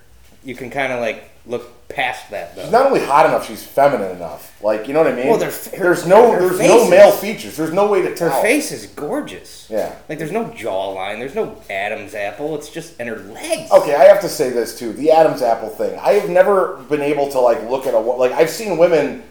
[0.45, 2.63] you can kind of like look past that though.
[2.63, 4.61] She's not only hot enough, she's feminine enough.
[4.61, 5.27] Like you know what I mean?
[5.27, 7.55] Well, her- there's no her there's no is- male features.
[7.57, 8.29] There's no way to tell.
[8.29, 9.67] Her face is gorgeous.
[9.69, 9.95] Yeah.
[10.09, 11.19] Like there's no jawline.
[11.19, 12.55] There's no Adam's apple.
[12.55, 13.71] It's just and her legs.
[13.71, 14.93] Okay, I have to say this too.
[14.93, 15.97] The Adam's apple thing.
[15.99, 19.23] I have never been able to like look at a like I've seen women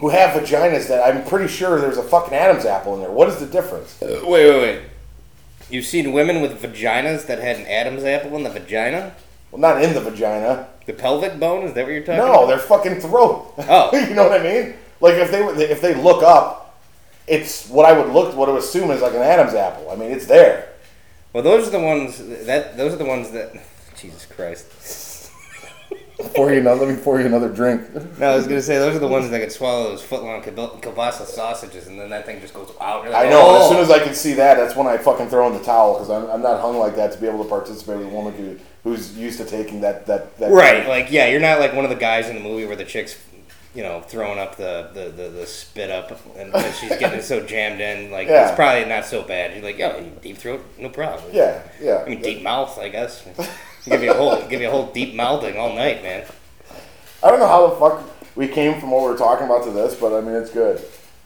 [0.00, 3.10] who have vaginas that I'm pretty sure there's a fucking Adam's apple in there.
[3.10, 4.00] What is the difference?
[4.02, 4.82] Uh, wait, wait, wait.
[5.70, 9.14] You've seen women with vaginas that had an Adam's apple in the vagina?
[9.50, 10.68] Well, not in the vagina.
[10.88, 11.64] The pelvic bone?
[11.66, 12.46] Is that what you're talking No, about?
[12.48, 13.52] their fucking throat.
[13.58, 13.90] Oh.
[14.08, 14.74] you know what I mean?
[15.02, 16.80] Like if they if they look up,
[17.26, 19.90] it's what I would look what I would assume is like an Adam's apple.
[19.90, 20.70] I mean, it's there.
[21.34, 23.52] Well, those are the ones that those are the ones that.
[24.00, 25.30] Jesus Christ.
[26.34, 26.86] Pour you another.
[26.86, 27.82] Let me pour you another drink.
[28.18, 30.78] No, I was gonna say those are the ones that could swallow those footlong kiel-
[30.80, 33.04] kielbasa sausages, and then that thing just goes out.
[33.04, 33.42] Like, I know.
[33.44, 35.62] "Oh." As soon as I can see that, that's when I fucking throw in the
[35.62, 38.10] towel because I'm, I'm not hung like that to be able to participate with a
[38.10, 40.50] woman who, who's used to taking that that that.
[40.50, 42.84] Right, like yeah, you're not like one of the guys in the movie where the
[42.84, 43.16] chick's,
[43.74, 47.44] you know, throwing up the the, the, the spit up and and she's getting so
[47.44, 48.10] jammed in.
[48.10, 48.46] Like Yeah.
[48.48, 49.54] it's probably not so bad.
[49.54, 51.30] You're like, yo, deep throat, no problem.
[51.32, 52.02] Yeah, yeah.
[52.04, 53.24] I mean, deep mouth, I guess.
[53.84, 56.24] give you a whole give you a whole deep mouthing all night, man.
[57.22, 58.02] I don't know how the fuck
[58.36, 60.80] we came from what we were talking about to this, but I mean it's good.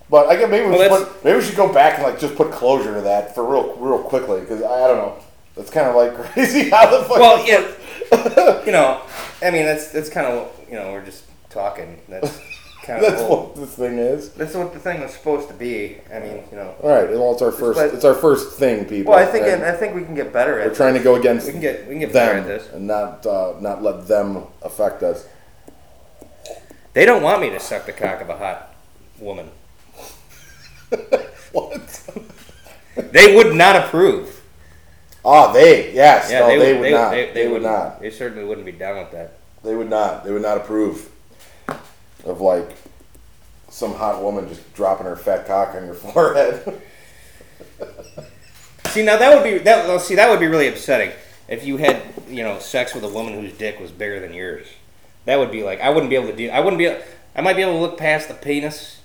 [0.09, 2.19] But I guess maybe we Well, should put, maybe we should go back and like
[2.21, 5.17] just put closure to that for real real quickly because I, I don't know.
[5.57, 7.19] That's kind of like crazy how the fuck.
[7.19, 9.03] Well, yeah, you know,
[9.43, 12.01] I mean that's that's kind of you know we're just talking.
[12.09, 12.39] That's
[12.85, 14.31] kind of that's what this thing is.
[14.31, 15.99] that's what the thing was supposed to be.
[16.13, 16.75] I mean, you know.
[16.83, 19.13] All right, well it's our first like- it's our first thing, people.
[19.13, 20.69] Well, I think and I think we can get better at.
[20.69, 22.69] we're trying to go against We can get we can get better at this.
[22.73, 25.27] and not uh, not let them affect us.
[26.95, 28.75] They don't want me to suck the cock of a hot
[29.19, 29.51] woman.
[31.53, 32.09] What?
[32.97, 34.32] They would not approve.
[35.25, 37.11] Ah, they yes, Yeah, no, they, they, would, would they, not.
[37.11, 39.39] They, They, they would wouldn't- They certainly wouldn't be down with that.
[39.63, 40.25] They would not.
[40.25, 41.09] They would not approve
[42.25, 42.69] of like
[43.69, 46.81] some hot woman just dropping her fat cock on your forehead.
[48.89, 50.01] See, now that would be that.
[50.01, 51.13] See, that would be really upsetting
[51.49, 54.67] if you had you know sex with a woman whose dick was bigger than yours.
[55.25, 56.51] That would be like I wouldn't be able to do.
[56.51, 56.89] I wouldn't be.
[57.35, 59.01] I might be able to look past the penis,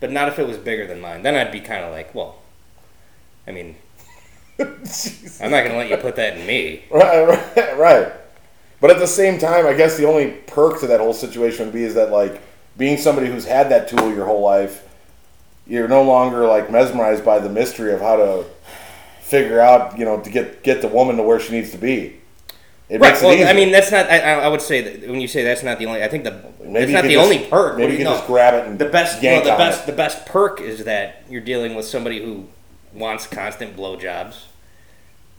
[0.00, 1.22] but not if it was bigger than mine.
[1.22, 2.36] Then I'd be kind of like, well,
[3.46, 3.76] I mean,
[4.58, 6.84] I'm not gonna let you put that in me.
[6.90, 8.12] right, right, right.
[8.80, 11.74] But at the same time, I guess the only perk to that whole situation would
[11.74, 12.40] be is that like
[12.76, 14.82] being somebody who's had that tool your whole life,
[15.66, 18.44] you're no longer like mesmerized by the mystery of how to
[19.22, 22.20] figure out, you know, to get get the woman to where she needs to be.
[22.88, 23.10] It Right.
[23.10, 23.46] makes Well, easier.
[23.48, 24.08] I mean, that's not.
[24.08, 26.04] I, I would say that when you say that's not the only.
[26.04, 27.76] I think the Maybe that's not the just- only perk.
[27.78, 28.18] Maybe What do you you can know?
[28.18, 29.20] just grab it and the best.
[29.22, 29.82] yank Well, the best.
[29.82, 29.86] it.
[29.86, 32.46] The best perk is that you're dealing with somebody who
[32.96, 34.44] wants constant blowjobs,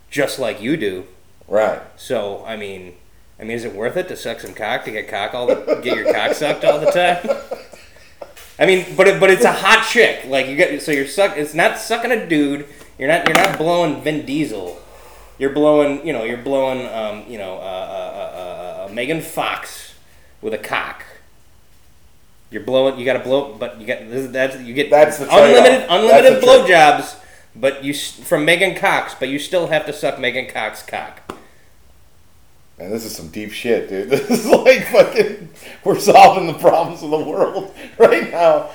[0.10, 1.06] just like you do.
[1.48, 1.82] Right.
[1.96, 2.96] So I mean,
[3.40, 5.80] I mean, is it worth it to suck some cock to get cock all the
[5.84, 7.38] get your cock sucked all the time?
[8.60, 10.26] I mean, but it, but it's a hot chick.
[10.26, 11.38] Like you get so you're suck.
[11.38, 12.68] It's not sucking a dude.
[12.98, 14.82] You're not you're not blowing Vin Diesel.
[15.38, 19.22] You're blowing you know you're blowing um, you know uh, uh, uh, uh, uh, Megan
[19.22, 19.94] Fox
[20.42, 21.04] with a cock.
[22.50, 22.98] You're blowing.
[22.98, 26.44] You got to blow, but you got this, that's you get That's the unlimited unlimited
[26.44, 27.20] blowjobs.
[27.60, 31.34] But you from Megan Cox, but you still have to suck Megan Cox's cock.
[32.78, 34.10] Man, this is some deep shit, dude.
[34.12, 35.50] This is like fucking.
[35.84, 38.70] We're solving the problems of the world right now.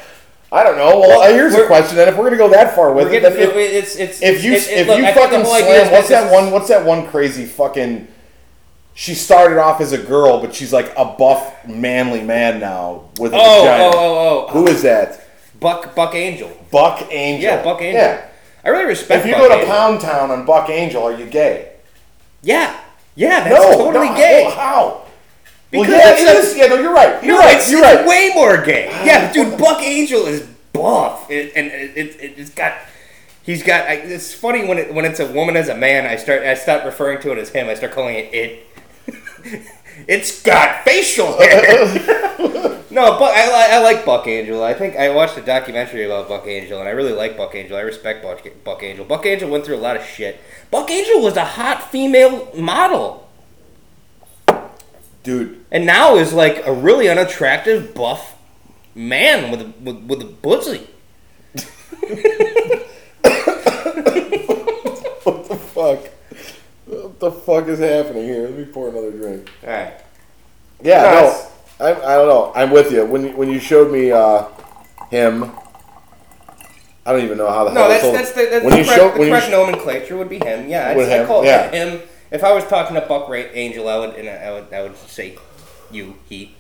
[0.51, 0.99] I don't know.
[1.01, 1.97] Well, here's a question.
[1.97, 4.53] Then, if we're gonna go that far with it, getting if, it's it's if you
[4.55, 6.51] it- it- if look, you I fucking slam, what's that one?
[6.51, 8.09] What's that one crazy fucking?
[8.95, 13.33] She started off as a girl, but she's like a buff, manly man now with
[13.33, 13.85] a Oh, vagina.
[13.85, 15.25] oh, oh, oh, Who is that?
[15.59, 16.51] Buck Buck Angel.
[16.71, 17.43] Buck Angel.
[17.51, 18.03] Yeah, Buck Angel.
[18.03, 18.29] Yeah.
[18.65, 19.21] I really respect.
[19.21, 19.69] If you Buck go to Angel.
[19.69, 21.73] Pound Town on Buck Angel, are you gay?
[22.43, 22.81] yeah,
[23.15, 24.45] yeah, that's no, totally no, gay.
[24.45, 25.05] well, how?
[25.71, 26.57] Because well, yeah, it is.
[26.57, 27.23] Yeah, no, you're right.
[27.25, 27.57] You're no, right.
[27.57, 28.07] it's, you're it's right.
[28.07, 28.87] way more gay.
[29.05, 29.33] Yeah, ah.
[29.33, 32.75] dude, Buck Angel is buff, it, and it, it, it's got.
[33.43, 33.89] He's got.
[33.89, 36.07] I, it's funny when it when it's a woman as a man.
[36.07, 36.43] I start.
[36.43, 37.69] I stop referring to it as him.
[37.69, 38.67] I start calling it it.
[40.09, 41.87] it's got facial hair.
[42.91, 44.63] no, but I, li- I like Buck Angel.
[44.63, 47.77] I think I watched a documentary about Buck Angel, and I really like Buck Angel.
[47.77, 49.05] I respect Buck, Buck Angel.
[49.05, 50.41] Buck Angel went through a lot of shit.
[50.71, 53.23] Buck Angel was a hot female model,
[55.23, 58.37] Dude, and now is like a really unattractive buff
[58.95, 60.89] man with a, with, with a pussy.
[65.23, 66.09] what the fuck?
[66.93, 68.43] What the fuck is happening here?
[68.43, 69.51] Let me pour another drink.
[69.65, 69.95] All right.
[70.83, 71.11] Yeah, No,
[71.81, 72.53] no, I, I don't know.
[72.55, 73.05] I'm with you.
[73.07, 74.45] When you, when you showed me uh,
[75.11, 75.45] him,
[77.07, 77.85] I don't even know how the No, hell.
[77.85, 79.47] I that's told- that's the, that's when the you correct, show the when you correct
[79.47, 80.69] sh- nomenclature would be him.
[80.69, 81.71] Yeah, I'd, Would I'd him, call yeah.
[81.71, 82.01] him.
[82.31, 84.97] If I was talking to Buck Ra- Angel, I would and I would I would
[84.97, 85.37] say
[85.91, 86.55] you he.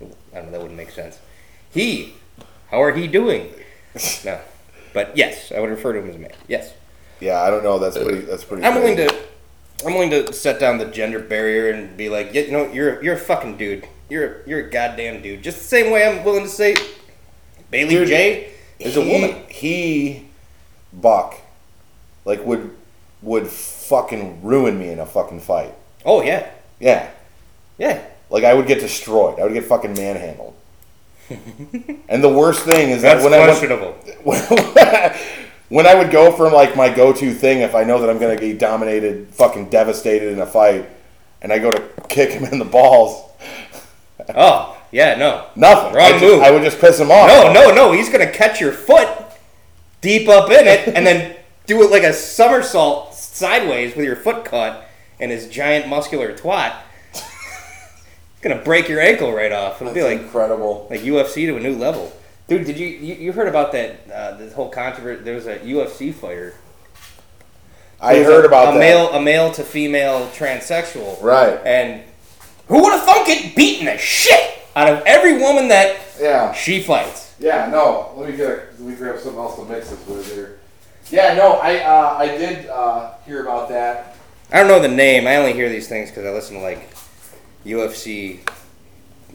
[0.00, 0.50] I don't know.
[0.52, 1.18] That wouldn't make sense.
[1.72, 2.14] He.
[2.70, 3.52] How are he doing?
[4.24, 4.40] No,
[4.92, 6.32] but yes, I would refer to him as a man.
[6.48, 6.72] Yes,
[7.20, 7.78] yeah, I don't know.
[7.78, 8.22] That's pretty.
[8.22, 8.64] That's pretty.
[8.64, 9.14] I'm willing to.
[9.84, 13.02] I'm willing to set down the gender barrier and be like, yeah, you know, you're
[13.02, 13.86] you're a fucking dude.
[14.08, 15.42] You're a, you're a goddamn dude.
[15.42, 16.76] Just the same way I'm willing to say
[17.70, 19.42] Bailey Dude, Jay is a woman.
[19.48, 20.26] He,
[20.92, 21.36] Buck,
[22.24, 22.70] like would
[23.22, 25.74] would fucking ruin me in a fucking fight.
[26.04, 27.10] Oh yeah, Yeah,
[27.78, 28.02] yeah.
[28.30, 29.40] like I would get destroyed.
[29.40, 30.54] I would get fucking manhandled.
[32.08, 33.96] and the worst thing is That's that when I went, questionable.
[35.68, 38.36] when I would go from like my go-to thing, if I know that I'm gonna
[38.36, 40.88] get dominated, fucking devastated in a fight,
[41.42, 43.30] and I go to kick him in the balls,
[44.34, 45.46] Oh, yeah, no.
[45.56, 45.92] nothing.
[45.94, 46.42] Wrong I, just- move.
[46.42, 47.28] I would just piss him off.
[47.28, 47.92] No, no, no.
[47.92, 49.08] He's going to catch your foot
[50.00, 54.44] deep up in it and then do it like a somersault sideways with your foot
[54.44, 54.84] caught
[55.20, 56.76] and his giant muscular twat.
[58.40, 59.80] Going to break your ankle right off.
[59.82, 60.86] It'll be like incredible.
[60.90, 62.12] like UFC to a new level.
[62.48, 65.22] Dude, did you you, you heard about that uh, this whole controversy?
[65.22, 66.54] There was a UFC fighter.
[68.00, 68.78] I heard a, about a that.
[68.78, 71.22] male a male to female transsexual.
[71.22, 71.58] Right.
[71.64, 72.02] And
[72.68, 76.52] who would have thunk it beating the shit out of every woman that Yeah.
[76.52, 77.34] she fights?
[77.38, 78.12] Yeah, no.
[78.16, 78.46] Let me get.
[78.50, 80.58] A, let me grab something else to mix this with here.
[81.10, 81.54] Yeah, no.
[81.54, 84.16] I uh, I did uh, hear about that.
[84.52, 85.26] I don't know the name.
[85.26, 86.90] I only hear these things because I listen to like
[87.64, 88.40] UFC,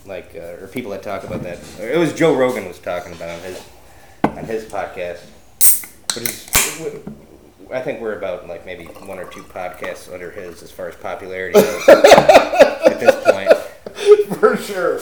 [0.06, 1.60] like uh, or people that talk about that.
[1.80, 3.62] It was Joe Rogan was talking about on his
[4.24, 5.22] on his podcast,
[6.16, 6.50] which is
[7.72, 10.96] I think we're about like maybe one or two podcasts under his as far as
[10.96, 13.52] popularity goes at this point.
[14.40, 14.96] For sure.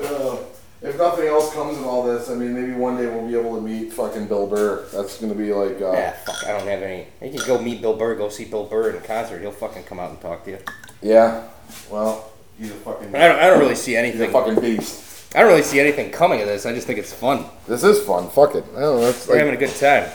[0.00, 0.36] Uh,
[0.80, 3.54] if nothing else comes of all this, I mean, maybe one day we'll be able
[3.54, 4.84] to meet fucking Bill Burr.
[4.92, 5.80] That's gonna be like.
[5.80, 6.44] Uh, Yeah, fuck.
[6.44, 7.06] I don't have any.
[7.22, 9.40] You can go meet Bill Burr, go see Bill Burr in concert.
[9.40, 10.58] He'll fucking come out and talk to you.
[11.00, 11.48] yeah.
[11.90, 12.31] Well,
[12.62, 13.14] he's a fucking.
[13.14, 13.38] I don't.
[13.38, 14.30] I don't really see He's a anything.
[14.32, 15.34] fucking beast.
[15.34, 16.66] I don't really see anything coming of this.
[16.66, 17.44] I just think it's fun.
[17.66, 18.28] This is fun.
[18.30, 18.64] Fuck it.
[18.76, 19.00] I don't know.
[19.00, 20.10] That's We're like, having a good time.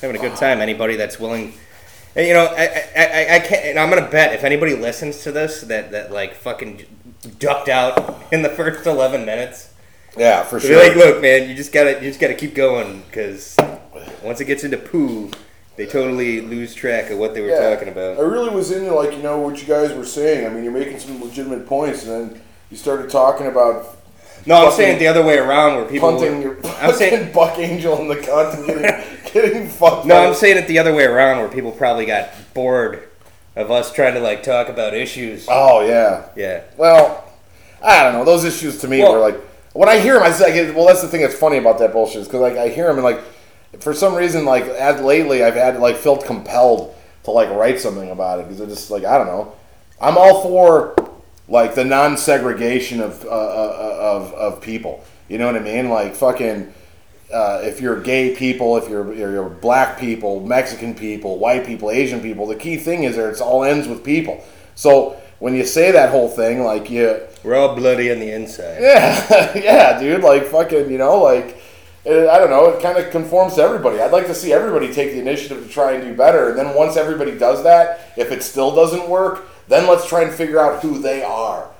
[0.00, 0.60] Having a good time.
[0.60, 1.54] Anybody that's willing,
[2.16, 2.62] and, you know, I,
[2.96, 3.64] I, I, I can't.
[3.66, 6.84] And I'm gonna bet if anybody listens to this that that like fucking
[7.38, 9.72] ducked out in the first 11 minutes,
[10.16, 10.82] yeah, for they'll sure.
[10.82, 13.56] be like, look, man, you just gotta you just gotta keep going because
[14.22, 15.30] once it gets into poo,
[15.76, 17.70] they totally lose track of what they were Yeah.
[17.70, 18.18] talking about.
[18.18, 20.46] I really was into like you know what you guys were saying.
[20.46, 23.96] I mean, you're making some legitimate points, and then you started talking about
[24.46, 26.10] No, I'm fucking saying the other way around where people.
[26.12, 29.04] punting were- your I'm saying Buck Angel in the cunt and getting
[29.52, 30.06] getting fucked.
[30.06, 30.16] no.
[30.28, 33.08] I'm saying it the other way around where people probably got bored
[33.56, 35.46] of us trying to like talk about issues.
[35.50, 36.26] Oh yeah.
[36.36, 36.62] Yeah.
[36.76, 37.24] Well,
[37.82, 38.24] I don't know.
[38.24, 39.36] Those issues to me Well- were like
[39.74, 42.20] when I hear them, I say, well, that's the thing that's funny about that bullshit
[42.20, 43.20] is because like I hear them and like
[43.80, 48.10] for some reason like as lately I've had like felt compelled to like write something
[48.10, 49.54] about it because I just like I don't know.
[50.00, 50.94] I'm all for
[51.48, 55.04] like the non-segregation of uh, uh, of of people.
[55.28, 55.88] You know what I mean?
[55.88, 56.72] Like fucking.
[57.32, 61.90] Uh, if you're gay people, if you're, you're, you're black people, Mexican people, white people,
[61.90, 64.44] Asian people, the key thing is there it's all ends with people.
[64.74, 68.82] So when you say that whole thing, like you, We're all bloody on the inside.
[68.82, 71.56] yeah, yeah, dude, like fucking, you know, like
[72.04, 74.00] I don't know, it kind of conforms to everybody.
[74.00, 76.74] I'd like to see everybody take the initiative to try and do better, and then
[76.74, 80.82] once everybody does that, if it still doesn't work, then let's try and figure out
[80.82, 81.70] who they are,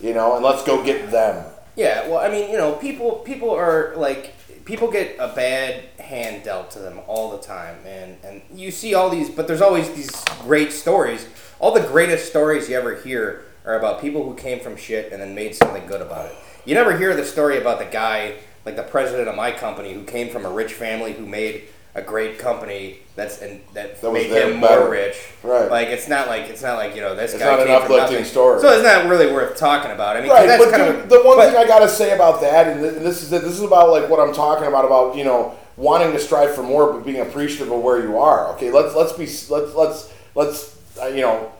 [0.00, 1.44] you know, and let's go get them.
[1.76, 6.42] Yeah, well, I mean, you know, people people are like people get a bad hand
[6.42, 9.90] dealt to them all the time, and and you see all these, but there's always
[9.92, 10.10] these
[10.40, 11.26] great stories.
[11.58, 15.20] All the greatest stories you ever hear are about people who came from shit and
[15.20, 16.36] then made something good about it.
[16.64, 18.36] You never hear the story about the guy,
[18.66, 21.62] like the president of my company, who came from a rich family who made
[21.94, 25.16] a great company that's and that, That made him more rich.
[25.42, 25.70] Right.
[25.70, 27.76] Like it's not like it's not like you know this It's guy not an came
[27.76, 28.24] from uplifting nothing.
[28.30, 28.60] story.
[28.60, 30.16] So it's not really worth talking about.
[30.16, 32.14] I mean, Right, that's but kind dude, of the one but- thing I gotta say
[32.14, 35.24] about that, and this is this is about like what I'm talking about about you
[35.24, 38.48] know wanting to strive for more, but being appreciative of where you are.
[38.54, 41.50] Okay, let's let's be let's let's let's uh, you know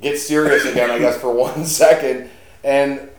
[0.00, 2.30] get serious again, I guess, for one second.
[2.62, 3.10] And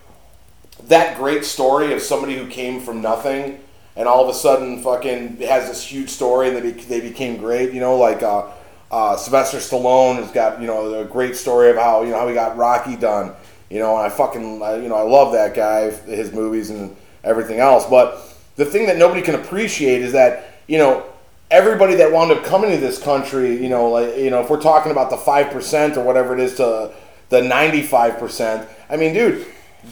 [0.84, 3.60] that great story of somebody who came from nothing
[3.96, 7.38] and all of a sudden fucking has this huge story and they, be, they became
[7.38, 7.74] great.
[7.74, 8.48] You know, like uh,
[8.92, 12.28] uh, Sylvester Stallone has got you know a great story of how you know how
[12.28, 13.34] he got Rocky done.
[13.70, 16.96] You know, and I fucking I, you know I love that guy, his movies and
[17.24, 17.86] everything else.
[17.86, 18.22] But
[18.58, 21.06] the thing that nobody can appreciate is that you know
[21.52, 24.62] everybody that wound up coming to this country, you know, like you know, if we're
[24.62, 26.92] talking about the five percent or whatever it is to
[27.30, 29.46] the ninety-five percent, I mean, dude,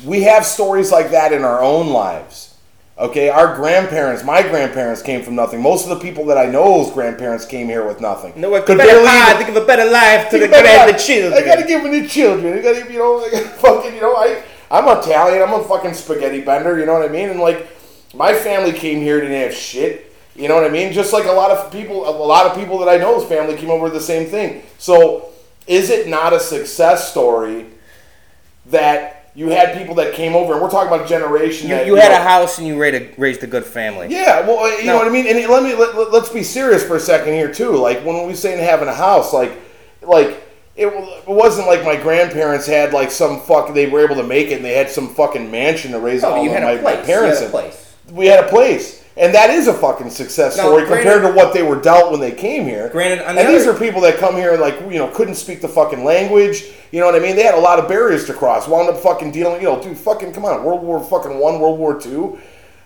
[0.06, 2.50] we have stories like that in our own lives.
[2.98, 5.62] Okay, our grandparents, my grandparents came from nothing.
[5.62, 8.34] Most of the people that I know's grandparents came here with nothing.
[8.36, 11.34] no one Could barely even- think of a better life to the grand the children.
[11.34, 12.54] I gotta give them the children.
[12.54, 15.42] I gotta, you know, I gotta fucking, you know, I, I'm Italian.
[15.42, 16.78] I'm a fucking spaghetti bender.
[16.80, 17.30] You know what I mean?
[17.30, 17.68] And like,
[18.14, 20.14] my family came here didn't have shit.
[20.36, 20.94] You know what I mean?
[20.94, 23.72] Just like a lot of people, a lot of people that I know's family came
[23.72, 24.62] over with the same thing.
[24.78, 25.30] So,
[25.66, 27.68] is it not a success story
[28.68, 31.88] that you had people that came over, and we're talking about a generation you, that
[31.88, 34.08] you had know, a house and you raised a, raised a good family.
[34.10, 35.26] yeah, well, uh, you know what I mean.
[35.26, 37.76] And let me let, let, us be serious for a second here too.
[37.76, 39.52] Like when we saying having a house, like
[40.02, 40.44] like
[40.76, 43.74] it, it wasn't like my grandparents had like some fuck.
[43.74, 46.30] They were able to make it, and they had some fucking mansion to raise No,
[46.34, 47.52] all you of had my, my parents you had a in.
[47.52, 47.96] place.
[48.12, 51.32] We had a place, and that is a fucking success Now, story granted- compared to
[51.38, 52.90] what they were dealt when they came here.
[52.90, 55.36] Granted, and the these other- are people that come here and like you know couldn't
[55.36, 56.66] speak the fucking language.
[56.92, 57.36] You know what I mean?
[57.36, 58.68] They had a lot of barriers to cross.
[58.68, 59.62] Wound up fucking dealing.
[59.62, 62.38] You know, dude, fucking come on, World War fucking one, World War two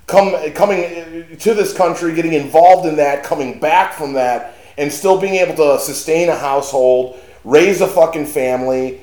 [0.08, 4.92] come coming uh, to this country, getting involved in that, coming back from that, and
[4.92, 9.02] still being able to sustain a household, raise a fucking family.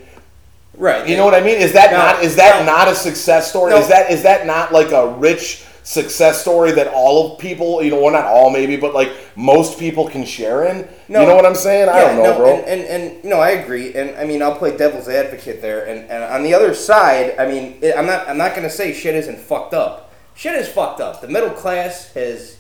[0.77, 1.07] Right.
[1.07, 1.59] You know what I mean?
[1.59, 2.73] Is that No, not is that no.
[2.73, 3.71] not a success story?
[3.73, 3.79] No.
[3.79, 7.91] Is that is that not like a rich success story that all of people, you
[7.91, 10.89] know, well not all maybe, but like most people can share in?
[11.09, 11.21] No.
[11.21, 11.91] you know what I'm saying?
[11.91, 12.57] I don't know, no, bro.
[12.57, 13.95] And, and, and no, I agree.
[13.95, 15.87] And I mean, I'll play devil's advocate there.
[15.87, 18.93] And, and on the other side, I mean, it, I'm not I'm not gonna say
[18.93, 20.13] shit isn't fucked up.
[20.35, 21.21] Shit is fucked up.
[21.21, 22.57] The middle class has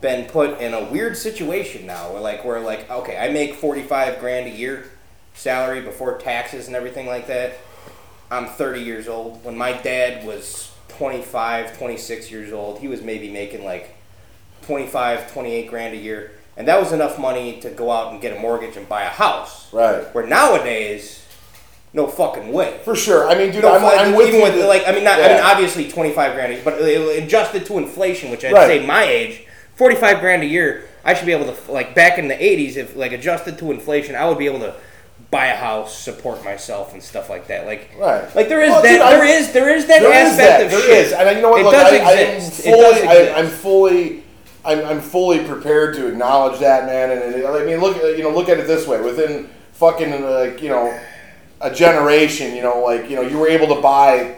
[0.00, 2.12] been put in a weird situation now.
[2.12, 4.90] Where like we're like, okay, I make 45 grand a year
[5.32, 7.54] salary before taxes and everything like that.
[8.32, 9.44] I'm 30 years old.
[9.44, 13.94] When my dad was 25, 26 years old, he was maybe making like
[14.62, 16.32] 25, 28 grand a year.
[16.56, 19.08] And that was enough money to go out and get a mortgage and buy a
[19.08, 19.72] house.
[19.72, 20.02] right.
[20.12, 21.24] Where nowadays,
[21.92, 22.80] no fucking way.
[22.84, 23.28] For sure.
[23.28, 24.46] I mean, dude, No, I'm, I'm with even you.
[24.58, 28.30] with like I mean not I mean obviously 25 grand, a- but adjusted to inflation,
[28.32, 28.66] which I'd Right.
[28.80, 29.46] say my age,
[29.76, 32.96] 45 grand a year, I should be able to like back in the 80s if
[32.96, 34.74] like adjusted to inflation, I would be able to
[35.30, 37.66] buy a house, support myself and stuff like that.
[37.66, 38.34] Like Right.
[38.34, 40.48] like there is Well, that dude, there I- is there is that There is aspect
[40.48, 40.64] that.
[40.66, 41.06] of There shit.
[41.06, 41.12] is.
[41.12, 41.60] And you know what?
[41.60, 42.62] It Look, does I, I am exist.
[42.62, 43.38] fully, it does I, exist.
[43.38, 44.22] I'm fully,
[44.64, 47.10] I'm, I'm fully prepared to acknowledge that, man.
[47.10, 50.62] And, and I mean, look, you know, look at it this way: within fucking like
[50.62, 50.98] you know,
[51.60, 54.36] a generation, you know, like you know, you were able to buy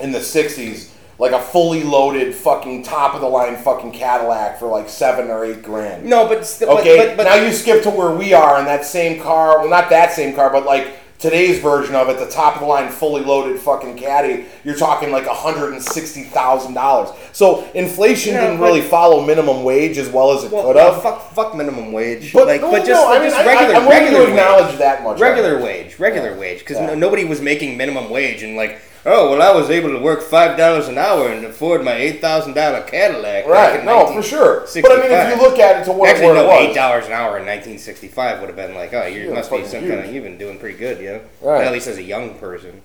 [0.00, 4.66] in the '60s like a fully loaded fucking top of the line fucking Cadillac for
[4.68, 6.04] like seven or eight grand.
[6.04, 8.66] no, but, st- Okay, but, but, but now you skip to where we are in
[8.66, 9.60] that same car.
[9.60, 12.66] Well, not that same car, but like today's version of it, the top of the
[12.66, 14.44] line, fully loaded fucking caddy.
[14.64, 17.08] You're talking like hundred and sixty thousand dollars.
[17.32, 20.92] So inflation Yeah, didn't really follow minimum wage as well as it well, could well,
[20.92, 21.02] have.
[21.02, 22.34] fuck, fuck minimum wage.
[22.34, 24.02] But, like, no, but just, no, I like, mean, just I, regular, I, I'm willing
[24.04, 24.38] regular to wage.
[24.40, 25.18] acknowledge that much.
[25.18, 26.94] regular wage, regular wage, because Yeah.
[26.94, 30.56] nobody was making minimum wage and like, oh well, I was able to work five
[30.58, 33.46] dollars an hour and afford my eight thousand dollar Cadillac.
[33.46, 33.84] Right?
[33.84, 34.60] No, for sure.
[34.82, 36.68] But I mean, if you look at it to what actually, where no, it was,
[36.70, 39.64] eight dollars an hour in 1965 would have been like, oh, you Yeah, must be
[39.64, 39.92] some huge.
[39.92, 41.20] kind of you've been doing pretty good, yeah.
[41.40, 41.64] Right.
[41.64, 42.82] At least as a young person.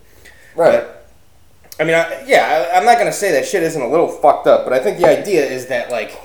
[0.56, 0.82] right?
[0.84, 0.98] But,
[1.80, 4.46] I mean, I, yeah, I, I'm not gonna say that shit isn't a little fucked
[4.48, 6.20] up, but I think the idea is that like,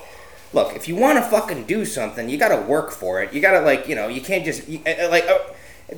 [0.53, 3.33] look, if you want to fucking do something, you gotta work for it.
[3.33, 5.39] You gotta like, you know, you can't just you, uh, like, uh,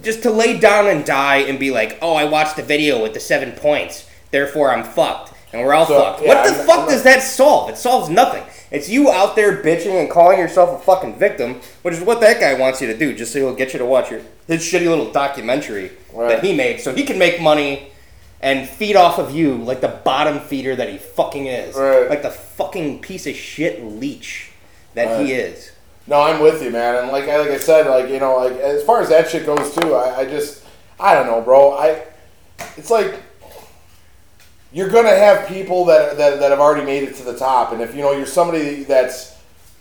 [0.03, 3.15] just to lay down and die and be like, oh, I watched the video with
[3.15, 6.23] the seven points, therefore I'm fucked, and we're all So, fucked.
[6.23, 7.71] yeah, what the I'm- fuck I'm does that solve?
[7.71, 8.43] It solves nothing.
[8.71, 12.39] It's you out there bitching and calling yourself a fucking victim, which is what that
[12.39, 14.87] guy wants you to do, just so he'll get you to watch your his shitty
[14.87, 16.29] little documentary Right.
[16.29, 17.93] that he made, so he can make money
[18.43, 22.09] and feed off of you like the bottom feeder that he fucking is, Right.
[22.11, 24.51] like the fucking piece of shit leech
[24.95, 25.71] that he is.
[26.09, 26.97] No, I'm with you, man.
[26.97, 29.47] And like I like I said, like you know, like as far as that shit
[29.47, 30.65] goes too, I, I just
[30.99, 31.73] I don't know, bro.
[31.73, 32.03] I
[32.77, 33.15] it's like
[34.73, 37.83] you're gonna have people that, that that have already made it to the top, and
[37.83, 39.39] if you know you're somebody that's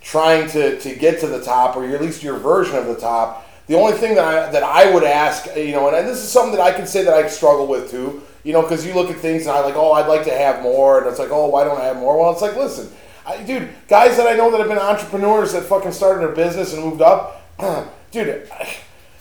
[0.07, 3.45] trying to, to get to the top, or at least your version of the top.
[3.67, 6.55] The only thing that I, that I would ask, you know, and this is something
[6.55, 9.17] that I can say that I struggle with too, you know, because you look at
[9.17, 11.65] things and I like, oh, I'd like to have more, and it's like, oh, why
[11.65, 12.17] don't I have more?
[12.17, 12.89] Well, it's like, listen,
[13.27, 16.73] I, dude, guys that I know that have been entrepreneurs that fucking started their business
[16.73, 17.43] and moved up,
[18.11, 18.49] dude,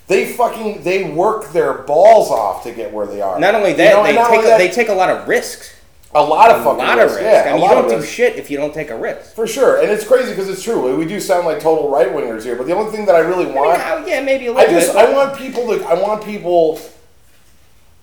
[0.07, 3.41] they fucking they work their balls off to get where they are.
[3.41, 5.75] Not only You that, know, they take only that, they take a lot of risks.
[6.15, 7.21] a lot of fucking A lot of risk.
[7.21, 8.09] Yeah, I mean, you don't do risk.
[8.09, 9.35] shit if you don't take a risk.
[9.35, 10.97] For sure, and it's crazy because it's true.
[10.97, 13.47] We do sound like total right wingers here, but the only thing that I really
[13.47, 15.05] I mean, want, yeah, maybe a little I just bit.
[15.05, 16.79] I want people to I want people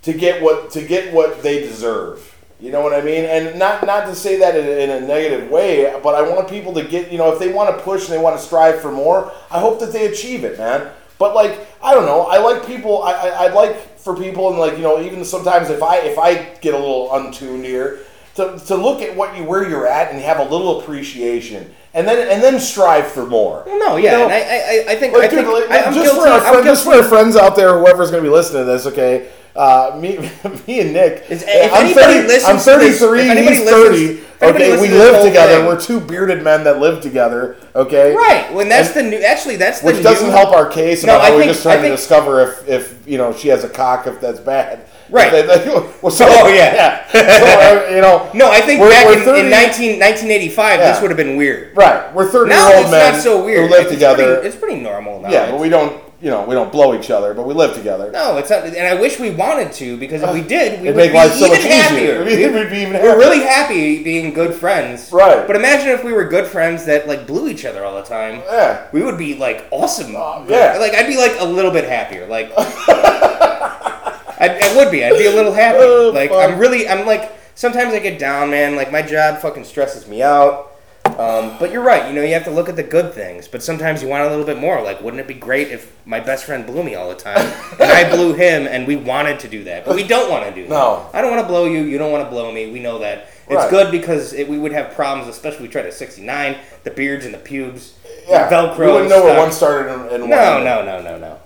[0.01, 2.32] to get what to get what they deserve.
[2.64, 3.26] You know what I mean?
[3.26, 6.74] And not not to say that in, in a negative way, but I want people
[6.76, 8.89] to get you know if they want to push and they want to strive for
[8.89, 10.89] more, I hope that they achieve it, man.
[11.20, 13.03] But like I don't know, I like people.
[13.03, 16.18] I, I I'd like for people and like you know even sometimes if I if
[16.18, 17.99] I get a little untuned here.
[18.36, 22.07] To, to look at what you where you're at and have a little appreciation and
[22.07, 23.61] then and then strive for more.
[23.68, 24.24] Well, no, You yeah, know?
[24.24, 26.20] and I, I, I think, Like, I dude, think like, I, am just, guilty.
[26.20, 28.66] for our I'm friend, just for our friends out there, whoever's going to be listening
[28.66, 29.30] to this, okay?
[29.56, 30.18] Uh, me,
[30.68, 31.26] me and Nick.
[31.30, 34.04] Is- I'm, anybody 30, listens I'm to this- if he's 30.
[34.04, 35.58] if anybody Okay, we to live together.
[35.58, 37.58] thing- We're two bearded men that live together.
[37.76, 38.51] Okay, Right.
[38.54, 39.20] When that's the new.
[39.20, 41.64] Actually, that's the Which doesn't help our case No, about I how we're think- just
[41.64, 44.86] trying think- to discover if, if you know she has a cock if that's bad.
[45.12, 45.32] Right.
[45.32, 45.70] They- they-
[46.01, 47.06] well, so, Oh, yeah.
[47.12, 48.28] So, uh, you know.
[48.34, 50.91] No, I think we're- back we're in, 30 in 19, 1985, Yeah.
[50.91, 51.76] this would have been weird.
[51.78, 53.66] Right, we're thirty Now year old men not so weird.
[53.66, 54.34] who live It's together.
[54.36, 55.30] Pretty, it's pretty normal now.
[55.30, 58.09] yeah, but we don't, you know, we don't blow each other, but we live together.
[58.09, 58.63] no, it's not.
[58.63, 61.17] And I wish we wanted to because if we did, we It'd would make be
[61.17, 61.99] life so even much happier.
[61.99, 62.21] easier.
[62.21, 65.11] I mean, We- we'd be even We're really happy being good friends.
[65.11, 65.45] Right.
[65.45, 68.41] But imagine if we were good friends that like blew each other all the time.
[68.49, 68.88] Yeah.
[68.93, 70.15] We would be like awesome.
[70.15, 70.78] Oh, yeah.
[70.80, 72.26] Like I'd be like a little bit happier.
[72.26, 75.03] Like I, I would be.
[75.05, 75.80] I'd be a little happy.
[75.84, 76.49] Oh, like fuck.
[76.51, 76.88] I'm really.
[76.88, 78.76] I'm like sometimes I get down, man.
[78.76, 80.71] Like my job fucking stresses me out.
[81.20, 82.07] Um, but you're right.
[82.07, 83.47] You know, you have to look at the good things.
[83.47, 84.82] But sometimes you want a little bit more.
[84.82, 87.45] Like, wouldn't it be great if my best friend blew me all the time,
[87.80, 90.53] and I blew him, and we wanted to do that, but we don't want to
[90.53, 90.70] do that.
[90.70, 91.09] No.
[91.14, 91.82] I don't want to blow you.
[91.82, 92.72] You don't want to blow me.
[92.72, 93.28] We know that.
[93.45, 93.70] It's Right.
[93.70, 97.26] good because it, we would have problems, especially if we tried at 69, the beards
[97.26, 97.93] and the pubes,
[98.28, 98.88] Yeah, Velcro.
[98.88, 101.39] You wouldn't know where one started and, and one No, no, no, no, no.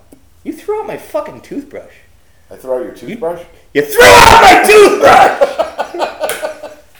[0.44, 1.92] You threw out my fucking toothbrush.
[2.50, 3.42] I throw out your toothbrush.
[3.74, 6.34] You threw out my toothbrush!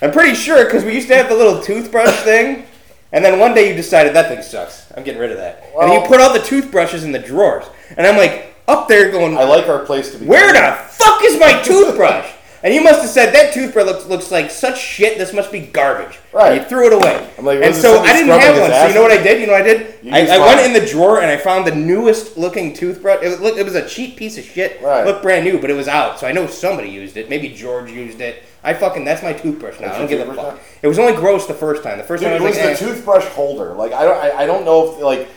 [0.01, 2.65] I'm pretty sure because we used to have the little toothbrush thing,
[3.11, 4.91] and then one day you decided that thing sucks.
[4.95, 5.65] I'm getting rid of that.
[5.79, 7.65] and you put all the toothbrushes in the drawers.
[7.97, 10.25] And I'm like, up there going, I like our place to be.
[10.25, 12.31] where the fuck is my toothbrush?
[12.61, 15.17] And you must have said that toothbrush looks, looks like such shit.
[15.17, 16.19] This must be garbage.
[16.33, 16.51] Right.
[16.51, 17.29] And you threw it away.
[17.37, 18.69] I'm like, and was so somebody I didn't scrubbing have his one.
[18.69, 18.89] So ass?
[18.89, 19.41] you know what I did?
[19.41, 19.95] You know what I did?
[20.03, 20.75] You I, used I went mine.
[20.75, 23.23] in the drawer and I found the newest looking toothbrush.
[23.23, 24.81] It, look, it was a cheap piece of shit.
[24.81, 25.05] Right.
[25.05, 26.19] Looked brand new, but it was out.
[26.19, 27.29] So I know somebody used it.
[27.29, 28.43] Maybe George used it.
[28.63, 29.87] I fucking that's my toothbrush now.
[29.87, 30.55] That's I don't give a fuck.
[30.55, 30.59] now?
[30.81, 31.97] It was only gross the first time.
[31.97, 32.87] The first Dude, time it I was was like, the eh.
[32.89, 33.73] toothbrush holder.
[33.73, 35.27] Like I don't, I, I don't know if like.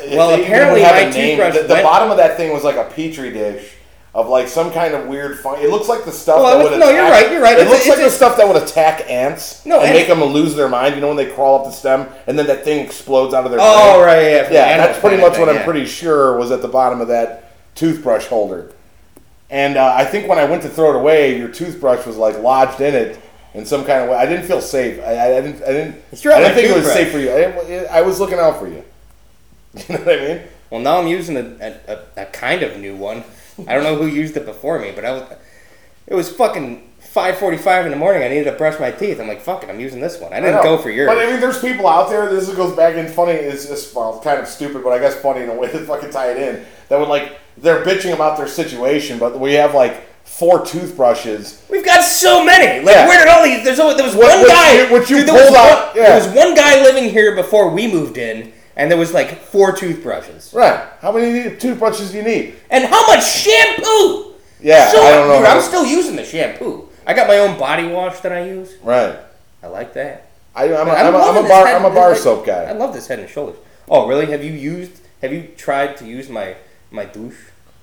[0.00, 2.76] if Well, apparently my a toothbrush The, the went- bottom of that thing was like
[2.76, 3.74] a petri dish
[4.14, 5.58] of like some kind of weird fun.
[5.60, 6.94] It looks like the stuff Well, that it would no, attack.
[6.94, 7.56] you're right, you're right.
[7.58, 9.94] It It's a- looks like it's the stuff that would attack ants No, and and-
[9.96, 10.94] make them lose their mind.
[10.94, 13.50] You know when they crawl up the stem and then that thing explodes out of
[13.50, 13.58] their.
[13.62, 14.06] Oh brain?
[14.06, 15.64] right, yeah, Yeah, that's pretty much what I'm yeah.
[15.64, 18.70] pretty sure was at the bottom of that toothbrush holder.
[19.52, 22.38] And uh, I think when I went to throw it away, your toothbrush was like
[22.38, 23.20] lodged in it
[23.52, 24.16] in some kind of way.
[24.16, 24.98] I didn't feel safe.
[25.00, 25.62] I, I, I didn't.
[25.62, 26.02] I didn't.
[26.16, 27.30] threw out I didn't think it was safe for you.
[27.30, 28.82] I, didn't- I was looking out for you.
[29.88, 30.42] You know what I mean?
[30.68, 33.24] Well, now I'm using a, a, a, a kind of new one.
[33.66, 35.32] I don't know who used it before me, but I was.
[36.06, 38.22] It was fucking 5:45 in the morning.
[38.22, 39.20] I needed to brush my teeth.
[39.20, 40.32] I'm like, fuck it, I'm using this one.
[40.32, 40.62] I I didn't know.
[40.62, 41.08] go for yours.
[41.08, 42.28] But I mean, there's people out there.
[42.28, 43.32] This goes back in funny.
[43.32, 46.10] It's just well, kind of stupid, but I guess funny in a way to fucking
[46.10, 46.64] tie it in.
[46.88, 51.62] That would like they're bitching about their situation, but we have like four toothbrushes.
[51.70, 52.84] We've got so many.
[52.84, 53.06] Like, Yeah.
[53.08, 53.64] where did all these?
[53.64, 54.90] There's only, there was What- one what guy.
[54.90, 56.18] what you dude, there was out, One, yeah.
[56.18, 59.72] There was one guy living here before we moved in, and there was like four
[59.72, 60.52] toothbrushes.
[60.54, 60.80] Right?
[61.00, 62.54] How many toothbrushes do you need?
[62.70, 64.32] And how much shampoo?
[64.60, 65.38] Yeah, So, I don't know.
[65.38, 66.88] Dude, I'm still using the shampoo.
[67.06, 68.74] I got my own body wash that I use.
[68.82, 69.16] right.
[69.62, 70.28] I like that.
[70.56, 71.66] I, I'm, a, I'm I'm, a, I'm a bar.
[71.66, 73.56] head- I'm a bar soap I love this Head and Shoulders.
[73.88, 74.26] Oh, really?
[74.26, 75.00] Have you used?
[75.22, 76.56] Have you tried to use my
[76.92, 77.36] my douche?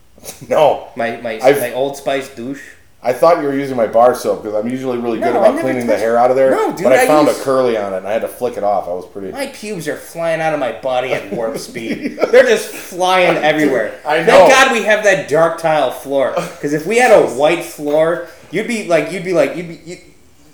[0.49, 2.61] No, My my I've- my Old Spice douche?
[3.01, 5.43] I thought you were using my bar soap because I'm usually really good No, I
[5.45, 6.51] about never cleaning the touched- hair out of there.
[6.51, 8.27] No, dude, but I, I found use- a curly on it and I had to
[8.27, 8.89] flick it off.
[8.89, 9.31] I was pretty.
[9.31, 12.17] My pubes are flying out of my body at warp speed.
[12.29, 13.97] They're just flying everywhere.
[14.05, 14.25] I know.
[14.25, 16.33] Thank God we have that dark tile floor.
[16.35, 19.75] Because if we had a white floor, you'd be like, you'd be like, you'd be,
[19.85, 19.99] you'd,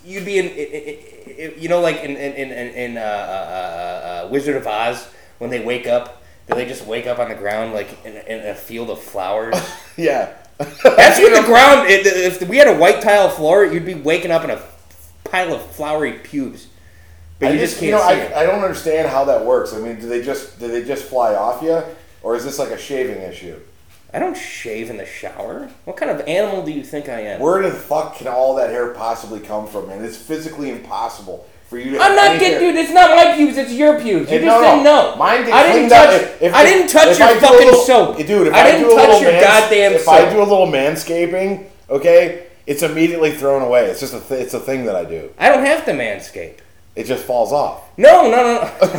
[0.05, 3.01] you'd be in, i- i- i- you know, like in in in, in, in uh,
[3.01, 5.07] uh, uh, Wizard of Oz
[5.39, 6.21] when they wake up.
[6.47, 8.99] Do they just wake up on the ground like in, a- in a field of
[9.01, 9.55] flowers?
[9.97, 10.33] yeah.
[10.57, 11.87] That's what the ground.
[11.89, 14.61] If we had a white tile floor, you'd be waking up in a
[15.25, 16.67] pile of flowery pubes.
[17.39, 18.33] but I you just, just can't know, see I, it.
[18.33, 19.73] I don't understand how that works.
[19.73, 21.81] I mean, do they just do they just fly off you,
[22.23, 23.59] or is this like a shaving issue?
[24.13, 25.69] I don't shave in the shower.
[25.83, 27.41] What kind of animal do you think I am?
[27.41, 30.05] Where the fuck can all that hair possibly come from, man?
[30.05, 31.45] It's physically impossible
[31.75, 32.01] for you to.
[32.01, 32.75] I'm not getting, dude.
[32.75, 33.57] It's not my pubes.
[33.57, 34.31] It's your pubes.
[34.31, 35.11] You just no, didn't no.
[35.11, 35.15] know.
[35.17, 36.21] Mine get I didn't touch.
[36.21, 38.47] If- if- I didn't touch your fucking little- soap, dude.
[38.47, 40.13] If I, I, didn't do a touch little your mans- goddamn if soap.
[40.13, 43.85] I do a little manscaping, okay, it's immediately thrown away.
[43.85, 45.31] It's just a th- it's a thing that I do.
[45.37, 46.59] I don't have to manscape.
[46.95, 47.83] It just falls off.
[47.97, 48.61] No, no, no.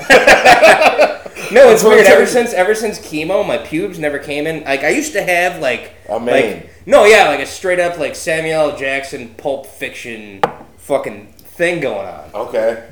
[1.50, 2.06] no, it's weird.
[2.06, 4.64] Ever since ever since chemo, my pubes never came in.
[4.64, 6.56] Like I used to have like A mane.
[6.56, 8.76] like no, yeah, like a straight up like Samuel L.
[8.76, 10.42] Jackson Pulp Fiction
[10.76, 12.30] fucking thing going on.
[12.34, 12.88] Okay.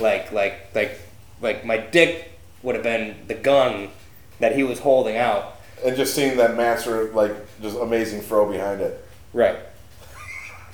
[0.00, 1.00] Like like like
[1.40, 3.88] like my dick would have been the gun
[4.40, 5.56] that he was holding out.
[5.84, 9.04] And just seeing that master like just amazing throw behind it.
[9.32, 9.58] Right.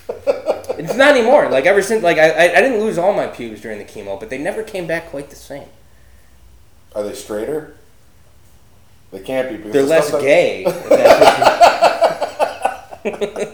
[0.09, 1.49] it's not anymore.
[1.49, 4.19] Like ever since, like I, I, I didn't lose all my pubes during the chemo,
[4.21, 5.69] but they never came back quite the same.
[6.95, 7.75] Are they straighter?
[9.11, 9.57] They can't be.
[9.57, 10.65] Because They're less gay.
[10.67, 11.21] if that's
[13.05, 13.53] what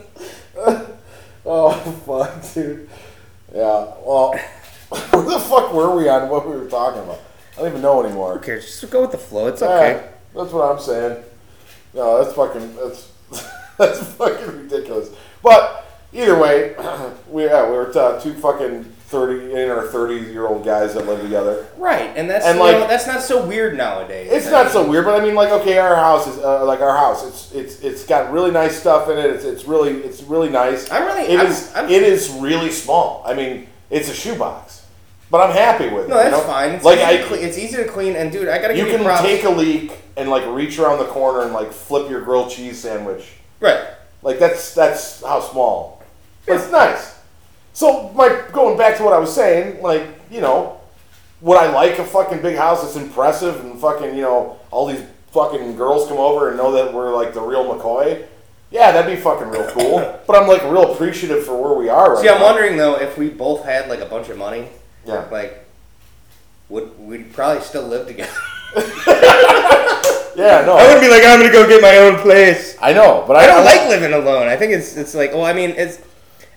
[0.87, 0.97] you-
[1.47, 1.73] Oh
[2.07, 2.89] fuck, dude.
[3.55, 3.93] Yeah.
[4.05, 4.33] Well,
[4.89, 6.29] where the fuck were we on?
[6.29, 7.21] What we were talking about?
[7.55, 8.35] I don't even know anymore.
[8.35, 8.65] Who cares?
[8.81, 9.49] Just go with the flow.
[9.49, 10.09] It's okay.
[10.35, 11.23] that's what I'm saying.
[11.95, 13.13] No, that's fucking that's
[13.79, 15.11] that's fucking ridiculous.
[15.43, 16.75] But either way,
[17.31, 21.07] we yeah, we were uh, two fucking thirty in our thirty year old guys that
[21.07, 21.67] live together.
[21.77, 24.29] Right, and that's And, like- know, that's not so weird nowadays.
[24.31, 26.65] It's I not mean, so weird, but I mean, like, okay, our house is uh,
[26.65, 27.27] like our house.
[27.27, 29.27] It's it's it's got really nice stuff in it.
[29.27, 30.91] It's, it's really it's really nice.
[30.91, 33.23] I'm really- It I'm- is- I'm- it is really small.
[33.27, 34.87] I mean, it's a shoebox,
[35.31, 36.09] but I'm happy with it.
[36.09, 36.47] No, that's you know?
[36.47, 36.71] fine.
[36.71, 37.45] It's like easy I, to clean.
[37.45, 39.23] It's easy to clean, and dude, I gotta you can props.
[39.23, 42.79] take a leak and like reach around the corner and like flip your grilled cheese
[42.79, 43.33] sandwich.
[43.59, 43.87] right.
[44.23, 46.00] Like that's that's how small.
[46.47, 47.19] It's nice.
[47.73, 50.81] So my going back to what I was saying, like, you know,
[51.41, 55.03] would I like a fucking big house that's impressive and fucking, you know, all these
[55.33, 58.27] fucking girls come over and know that we're like the real McCoy?
[58.71, 59.99] Yeah, that'd be fucking real cool.
[60.27, 62.23] but I'm like real appreciative for where we are right now.
[62.23, 62.47] See, I'm now.
[62.47, 64.69] wondering though if we both had like a bunch of money,
[65.07, 65.27] Yeah.
[65.31, 65.67] like,
[66.69, 68.33] would we'd probably still live together?
[70.37, 70.75] Yeah, no.
[70.77, 72.77] I wouldn't be like, I'm gonna go get my own place.
[72.81, 74.47] I know, but I, I don't like living alone.
[74.47, 75.99] I think it's it's like, well, I mean, it's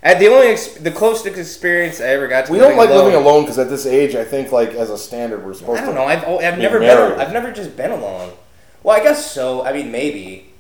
[0.04, 2.52] at the only ex- the closest experience I ever got to.
[2.52, 5.44] We don't like living alone because at this age, I think like as a standard,
[5.46, 6.02] we're supposed to I don't to.
[6.02, 6.08] know.
[6.08, 7.12] I've I've Be never married.
[7.14, 7.22] been.
[7.22, 8.34] I've never just been alone.
[8.84, 9.64] Well, I guess so.
[9.66, 10.52] I mean, maybe,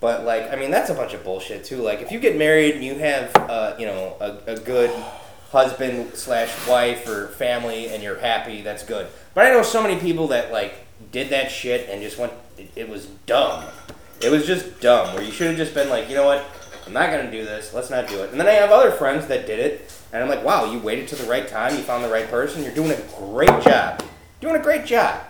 [0.00, 1.78] but like, I mean, that's a bunch of bullshit too.
[1.82, 4.90] Like, if you get married and you have, uh, you know, a, a good
[5.50, 9.06] husband slash wife or family, and you're happy, that's good.
[9.34, 10.74] But I know so many people that like
[11.10, 12.32] did that shit and just went.
[12.56, 13.64] It, it was dumb.
[14.22, 15.12] It was just dumb.
[15.14, 16.44] Where you should have just been like, you know what?
[16.86, 17.74] I'm not gonna do this.
[17.74, 18.30] Let's not do it.
[18.30, 21.08] And then I have other friends that did it, and I'm like, wow, you waited
[21.08, 21.74] to the right time.
[21.76, 22.62] You found the right person.
[22.62, 24.02] You're doing a great job.
[24.40, 25.20] Doing a great job.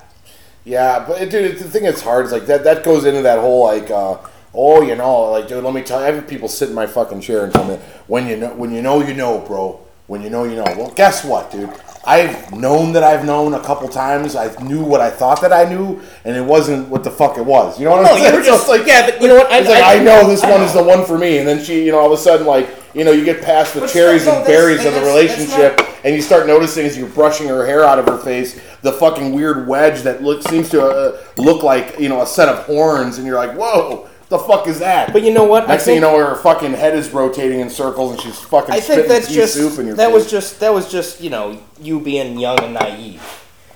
[0.64, 2.64] Yeah, but it- dude, the thing that's hard is like that.
[2.64, 4.18] That goes into that whole like, uh,
[4.54, 6.06] oh, you know, like, dude, let me tell you.
[6.06, 7.76] I have people sit in my fucking chair and tell me,
[8.06, 9.80] when you know, when you know, you know, bro.
[10.08, 10.62] When you know, you know.
[10.76, 11.68] Well, guess what, dude?
[12.06, 14.36] I've known that I've known a couple times.
[14.36, 17.44] I knew what I thought that I knew, and it wasn't what the fuck it
[17.44, 17.78] was.
[17.78, 18.32] You know what No, I'm saying?
[18.32, 19.48] you were just like, yeah, but you know what?
[19.50, 21.90] it's like I know this one is the one for me, and then she, you
[21.90, 24.46] know, all of a sudden, like, you know, you get past the But cherries and
[24.46, 28.06] berries of the relationship, and you start noticing as you're brushing her hair out of
[28.06, 32.22] her face, the fucking weird wedge that look, seems to uh, look like you know
[32.22, 35.12] a set of horns, and you're like, whoa, the fuck is that?
[35.12, 35.68] But you know what?
[35.68, 38.74] Next I thing you know, her fucking head is rotating in circles, and she's fucking
[38.74, 40.14] I think that's just soup in your that face.
[40.14, 43.22] was just that was just you know you being young and naive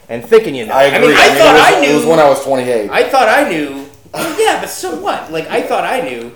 [0.09, 0.74] and thinking you know.
[0.74, 1.09] I agree.
[1.09, 1.88] mean, I, mean, thought was, I knew.
[1.88, 2.90] It was when I was 28.
[2.90, 3.86] I thought I knew.
[4.12, 5.30] Well, yeah, but so what?
[5.32, 6.32] Like I thought I knew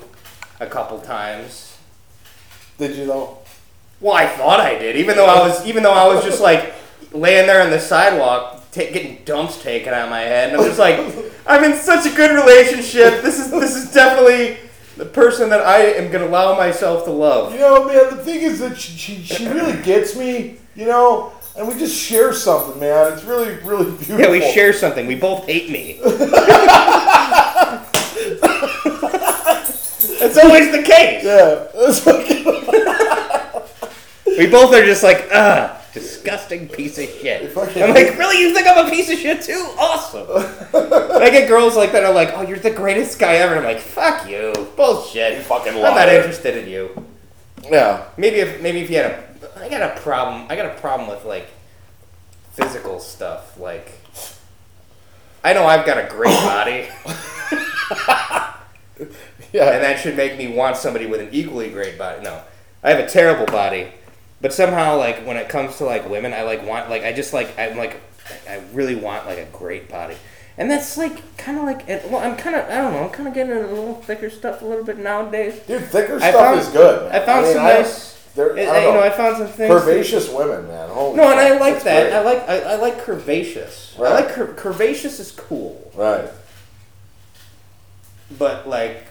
[0.60, 1.76] a couple times.
[2.78, 3.38] Did you though?
[4.00, 6.72] Well, I thought I did, even though I was even though I was just like
[7.12, 8.53] laying there on the sidewalk.
[8.74, 10.98] Ta getting dumps taken out of my head, and I'm just like,
[11.46, 13.22] I'm in such a good relationship.
[13.22, 14.58] This is this is definitely
[14.96, 17.52] the person that I am gonna allow myself to love.
[17.52, 21.32] You know, man, the thing is that she, she, she really gets me, you know,
[21.56, 23.12] and we just share something, man.
[23.12, 24.18] It's really, really beautiful.
[24.18, 25.06] Yeah, we share something.
[25.06, 26.00] We both hate me.
[30.26, 31.22] It's always the case.
[31.24, 31.68] Yeah.
[34.38, 37.57] We both are just like, ugh, disgusting piece of shit.
[37.57, 38.40] I'm like, really?
[38.40, 39.74] You think I'm a piece of shit too?
[39.78, 40.26] Awesome.
[40.74, 43.57] I get girls like that are like, oh, you're the greatest guy ever.
[43.57, 44.53] I'm like, fuck you.
[44.76, 45.38] Bullshit.
[45.38, 45.84] You fucking love.
[45.84, 47.07] I'm not interested in you.
[47.70, 48.09] yeah.
[48.18, 50.47] Maybe if maybe if you had a, I got a problem.
[50.51, 51.47] I got a problem with like
[52.53, 53.59] physical stuff.
[53.59, 53.92] Like,
[55.45, 56.88] I know I've got a great body.
[59.53, 59.70] Yeah.
[59.70, 62.22] and that should make me want somebody with an equally great body.
[62.22, 62.42] No,
[62.82, 63.92] I have a terrible body
[64.45, 67.32] But somehow, like when it comes to like women, I like want like I just
[67.32, 67.99] like I'm like
[68.47, 70.16] I really want like a great body,
[70.59, 73.26] and that's like kind of like well I'm kind of I don't know I'm kind
[73.26, 75.59] of getting into a little thicker stuff a little bit nowadays.
[75.66, 77.11] Dude, thicker I stuff found- is good.
[77.11, 77.22] Man.
[77.22, 78.14] I found mean, some I- nice.
[78.34, 79.01] there- I I- don't you know, know.
[79.03, 79.72] I found some things.
[79.72, 80.90] Curvaceous women, man.
[80.90, 82.11] Holy No, and I like that.
[82.11, 82.12] great.
[82.12, 83.99] I like I, I like curvaceous.
[83.99, 84.12] I Right.
[84.26, 86.28] like cur- curvaceous is cool, Right.
[88.38, 89.07] but like.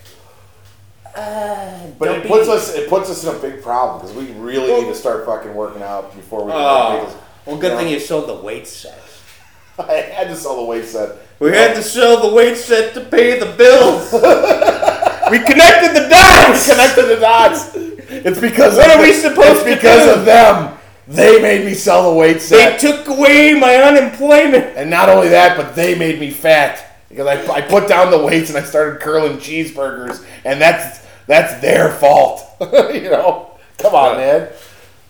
[1.16, 4.16] Uh, But don't it be- puts us it puts us in a big problem because
[4.16, 7.16] we really Well- need to start fucking working out before we can Oh, make this-
[7.46, 7.94] well, good you thing know?
[7.94, 9.00] you sold the weight set.
[9.80, 11.10] I had to sell the weight set.
[11.40, 14.12] We had to sell the weight set to pay the bills.
[15.32, 16.68] we connected the dots.
[16.68, 17.76] We connected the dots.
[17.76, 20.20] It's because What of are we supposed it's to because do?
[20.20, 20.78] of them.
[21.08, 22.80] They made me sell the weight set.
[22.80, 24.78] They took away my unemployment.
[24.78, 28.18] and not only that, but they made me fat because I, I put down the
[28.24, 32.42] weights and I started curling cheeseburgers, and that's that's their fault.
[32.62, 34.50] you know, come on, man.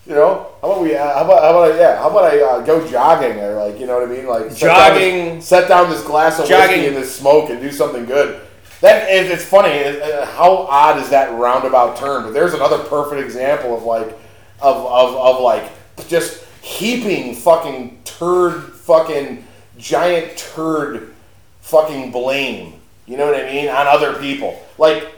[0.05, 0.95] You know, how about we?
[0.95, 1.97] Uh, how about how about I, yeah?
[1.97, 4.27] How about I uh, go jogging or like you know what I mean?
[4.27, 5.35] Like set down Jogging.
[5.35, 6.69] this, set down this glass of Jogging.
[6.69, 8.41] whiskey and this smoke and do something good.
[8.81, 9.81] That is, it's funny.
[9.81, 12.23] uh, how odd is that roundabout turn?
[12.23, 14.07] But there's another perfect example of like,
[14.61, 15.71] of of, of like
[16.09, 19.45] just heaping fucking turd, fucking
[19.77, 21.12] giant turd,
[21.73, 22.73] fucking blame.
[23.07, 24.61] You know what I mean on other people.
[24.77, 25.12] Like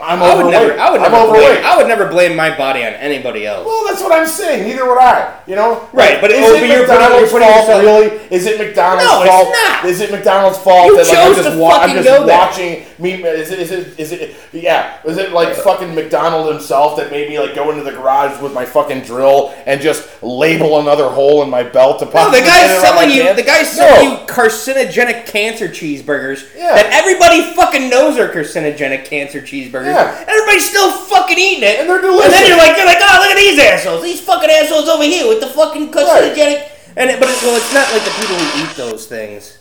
[0.00, 0.68] I'm I would overweight.
[0.68, 0.80] never.
[0.80, 1.42] I would I'm overweight.
[1.58, 3.66] Blame, I would never blame my body on anybody else.
[3.66, 4.62] Well, that's what I'm saying.
[4.68, 5.40] Neither would I.
[5.48, 7.68] You know, Right, but- is oh, it but you're putting- McDonald's you're putting fault?
[7.68, 8.20] yourself- Really?
[8.30, 9.48] Is it McDonald's No, it's fault?
[9.50, 9.84] not.
[9.86, 12.26] Is it McDonald's fault You that like, I'm just, to wa- I'm fucking just go
[12.26, 12.38] there.
[12.38, 13.12] watching me?
[13.24, 13.58] Is it?
[13.58, 13.98] Is it?
[14.00, 14.36] Is it?
[14.52, 14.94] Yeah.
[15.04, 18.52] Is it like fucking McDonald himself that made me like go into the garage with
[18.54, 22.80] my fucking drill and just label another hole in my belt to No, the guy's
[22.80, 23.34] selling you.
[23.34, 23.84] The guy's No.
[23.88, 26.74] selling you carcinogenic cancer cheeseburgers Yeah.
[26.74, 29.87] that everybody fucking knows are carcinogenic cancer cheeseburgers.
[29.88, 30.24] Yeah.
[30.28, 31.80] Everybody's still fucking eating it.
[31.80, 32.26] And they're delicious.
[32.26, 34.02] And then you're like, you're like, oh, look at these assholes.
[34.02, 36.70] These fucking assholes over here with the fucking carcinogenic.
[36.96, 39.58] And it, but it, well, it's not like the people who eat those things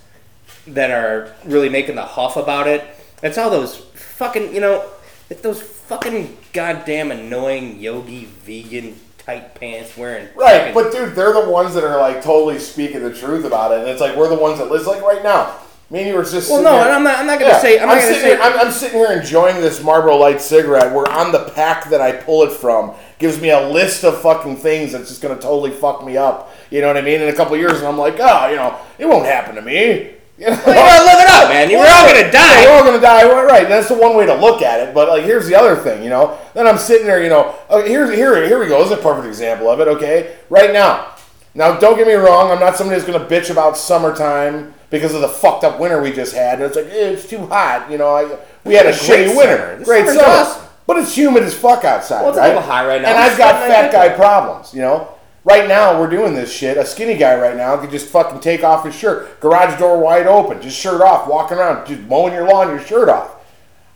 [0.67, 2.83] that are really making the huff about it.
[3.23, 4.89] It's all those fucking, you know,
[5.29, 10.27] it's those fucking goddamn annoying yogi vegan tight pants wearing.
[10.35, 13.71] Right, fucking- but dude, they're the ones that are like totally speaking the truth about
[13.71, 15.57] it, and it's like we're the ones that live like right now.
[15.89, 17.19] Me and you were just Well, sitting no, here- and I'm not.
[17.19, 17.79] I'm not gonna Yeah, say.
[17.79, 18.27] I'm, gonna sitting say.
[18.35, 20.93] here, I'm, I'm sitting here enjoying this Marlboro Light cigarette.
[20.93, 24.57] Where on the pack that I pull it from gives me a list of fucking
[24.57, 26.53] things that's just gonna totally fuck me up.
[26.71, 27.21] You know what I mean?
[27.21, 29.61] In a couple of years, and I'm like, oh, you know, it won't happen to
[29.61, 30.11] me.
[30.39, 30.61] You know?
[30.67, 31.67] Well, live it up, man.
[31.67, 32.61] You- We're all gonna die.
[32.61, 33.43] Yeah, we're all gonna die.
[33.43, 33.67] Right.
[33.67, 34.93] That's the one way to look at it.
[34.93, 36.03] But like, here's the other thing.
[36.03, 37.23] You know, then I'm sitting there.
[37.23, 38.77] You know, oh, here's here here we go.
[38.83, 39.87] This is a perfect example of it.
[39.87, 41.15] Okay, right now.
[41.55, 42.51] Now, don't get me wrong.
[42.51, 46.11] I'm not somebody who's gonna bitch about summertime because of the fucked up winter we
[46.11, 46.55] just had.
[46.55, 47.89] And it's like eh, it's too hot.
[47.91, 49.79] You know, I, we had a a shitty winter.
[49.83, 50.21] Great summer.
[50.23, 50.63] awesome.
[50.85, 52.21] But it's humid as fuck outside.
[52.21, 52.47] Well, it's a right?
[52.47, 53.09] little high right now.
[53.09, 54.73] And I've got fat guy a- problems.
[54.73, 55.13] You know.
[55.43, 56.75] Right now, we're doing this shit.
[56.75, 60.27] A skinny guy right now could just fucking take off his shirt, garage door wide
[60.27, 63.36] open, just shirt off, walking around, just mowing your lawn, your shirt off.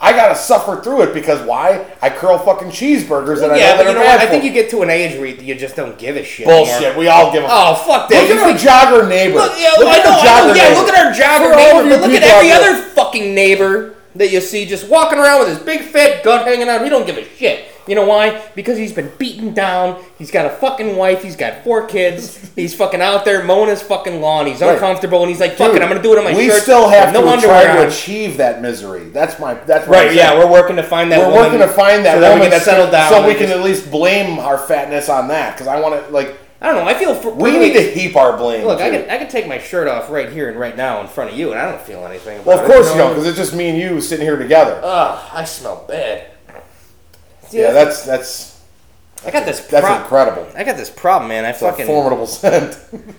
[0.04, 1.86] I gotta suffer through it because why?
[2.02, 4.22] I curl fucking cheeseburgers and I know but you know bad what?
[4.22, 6.48] I for think you get to an age where you just don't give a shit.
[6.48, 6.74] bullshit.
[6.82, 6.98] anymore.
[6.98, 8.20] We all give a Oh fuck that!
[8.22, 9.36] Look You at our think- jogger neighbor.
[9.38, 10.64] Look, yeah, I at know, our I know, jogger yeah.
[10.70, 10.80] neighbor.
[10.82, 11.84] Look at our jogger For all neighbor.
[11.84, 14.88] you But look at people every out there- other fucking neighbor that you see just
[14.90, 16.82] walking around with his big fat gut hanging out.
[16.84, 17.66] He don't give a shit.
[17.88, 18.42] You know why?
[18.56, 20.02] Because he's been beaten down.
[20.20, 21.24] He's got a fucking wife.
[21.24, 22.40] He's got four kids.
[22.56, 24.46] he's fucking out there mowing his fucking lawn.
[24.46, 24.74] He's Right.
[24.74, 26.88] uncomfortable, and he's like, "Fuck it, I'm gonna do it on my we shirt." still
[26.90, 29.06] have no to underwear try to on." achieve that misery.
[29.12, 29.56] That's my.
[29.66, 30.10] That's what Right?
[30.12, 30.40] I'm Yeah, saying.
[30.40, 31.20] we're working to find that.
[31.20, 33.10] We're woman working to find that so that woman we can that's settle down.
[33.10, 35.54] so and we can just- at least blame our fatness on that.
[35.56, 36.88] Because I want to like I don't know.
[36.88, 38.68] I feel for, we need to heap our blame.
[38.68, 38.98] Look, I too.
[39.00, 41.36] can I can take my shirt off right here and right now in front of
[41.36, 42.36] you, and I don't feel anything.
[42.38, 44.38] About Well, of it, course you don't, because it's just me and you sitting here
[44.38, 44.80] together.
[44.84, 46.22] Ugh, I smell bad.
[47.54, 48.62] Yeah, that's that's
[49.26, 49.60] I got this.
[49.68, 50.48] that's incredible.
[50.56, 51.46] I got this problem, man.
[51.46, 51.86] I It's a fucking.
[51.86, 52.78] formidable scent.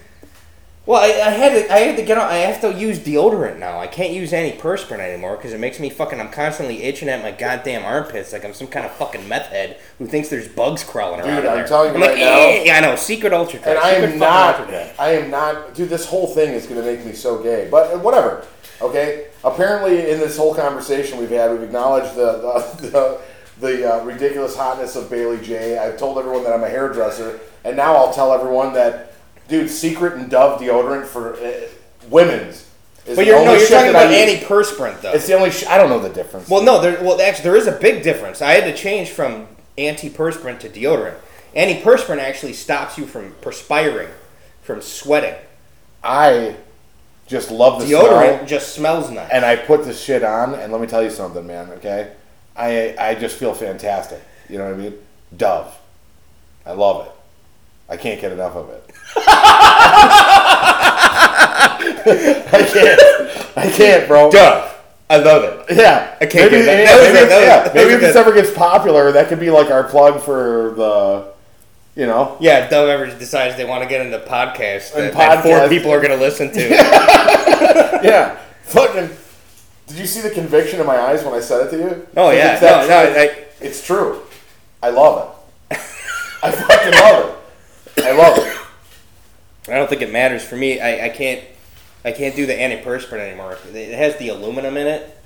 [0.85, 1.73] Well, I, I had to.
[1.73, 2.29] I had to get on.
[2.29, 3.79] I have to use deodorant now.
[3.79, 6.19] I can't use antiperspirant anymore because it makes me fucking.
[6.21, 9.79] I'm constantly itching at my goddamn armpits like I'm some kind of fucking meth head
[9.99, 11.69] who thinks there's bugs crawling around Dude, I'm there.
[11.69, 12.97] telling you like, right now- "Eh." Yeah, I know.
[12.97, 13.61] Secret ultra.
[13.61, 14.69] and I am not.
[14.99, 15.73] I am not.
[15.77, 17.69] Dude, this whole thing is going to make me so gay.
[17.71, 18.45] But uh, whatever.
[18.81, 19.29] Okay.
[19.45, 22.39] Apparently, in this whole conversation we've had, we've acknowledged the
[22.81, 23.21] the, the,
[23.61, 25.79] the uh, ridiculous hotness of Bailey Jay.
[25.79, 29.15] I've told everyone that I'm a hairdresser, and now I'll tell everyone that,
[29.49, 31.69] dude, Secret and Dove deodorant for uh,
[32.09, 32.69] women's.
[33.05, 33.55] Is But you're no.
[33.55, 35.13] You're talking about antiperspirant though.
[35.13, 35.51] It's the only.
[35.51, 36.49] Sh- I don't know the difference.
[36.49, 37.03] Well, no, there.
[37.03, 38.41] Well, actually, there is a big difference.
[38.41, 41.17] I had to change from antiperspirant to deodorant.
[41.57, 44.09] Antiperspirant actually stops you from perspiring,
[44.63, 45.35] from sweating.
[46.03, 46.57] I
[47.27, 48.47] just love the Deodorant smell.
[48.47, 49.31] just smells nice.
[49.33, 51.71] and I put this shit on, and let me tell you something, man.
[51.73, 52.13] Okay,
[52.57, 54.21] I I just feel fantastic.
[54.49, 54.95] You know what I mean?
[55.37, 55.75] Dove,
[56.67, 57.13] I love it.
[57.89, 58.91] I can't get enough of it.
[61.65, 63.57] I can't.
[63.59, 64.31] I can't, bro.
[64.31, 64.69] Dove.
[65.11, 65.77] I love it.
[65.77, 66.79] Yeah, I can't maybe, get that.
[66.79, 67.43] yeah, That was maybe, good.
[67.43, 71.27] Yeah, maybe if this ever gets popular, that could be like our plug for the,
[72.01, 75.15] you know, Yeah, if Dove ever decides they want to get into podcast, And that,
[75.15, 75.69] that four podcast.
[75.69, 76.69] people are going to listen to.
[78.03, 79.11] yeah, fucking.
[79.93, 82.07] Did you see the conviction in my eyes when I said it to you?
[82.17, 82.55] Oh, yeah.
[82.55, 83.21] it's No, no.
[83.21, 84.23] I- it's true.
[84.83, 85.37] I love
[85.71, 85.77] it.
[86.43, 87.39] I fucking love
[87.97, 88.05] it.
[88.05, 89.71] I love it.
[89.71, 90.81] I don't think it matters for me.
[90.81, 91.45] I, I can't
[92.05, 93.59] I can't do the antiperspirant anymore.
[93.73, 95.17] It has the aluminum in it.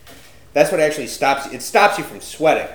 [0.52, 2.68] That's what actually stops it stops you from sweating.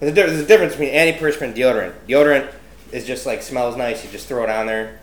[0.00, 1.92] There's a, di- there's a difference between antiperspirant and deodorant.
[2.08, 2.50] Deodorant
[2.92, 4.04] is just like smells nice.
[4.04, 5.00] You just throw it on there.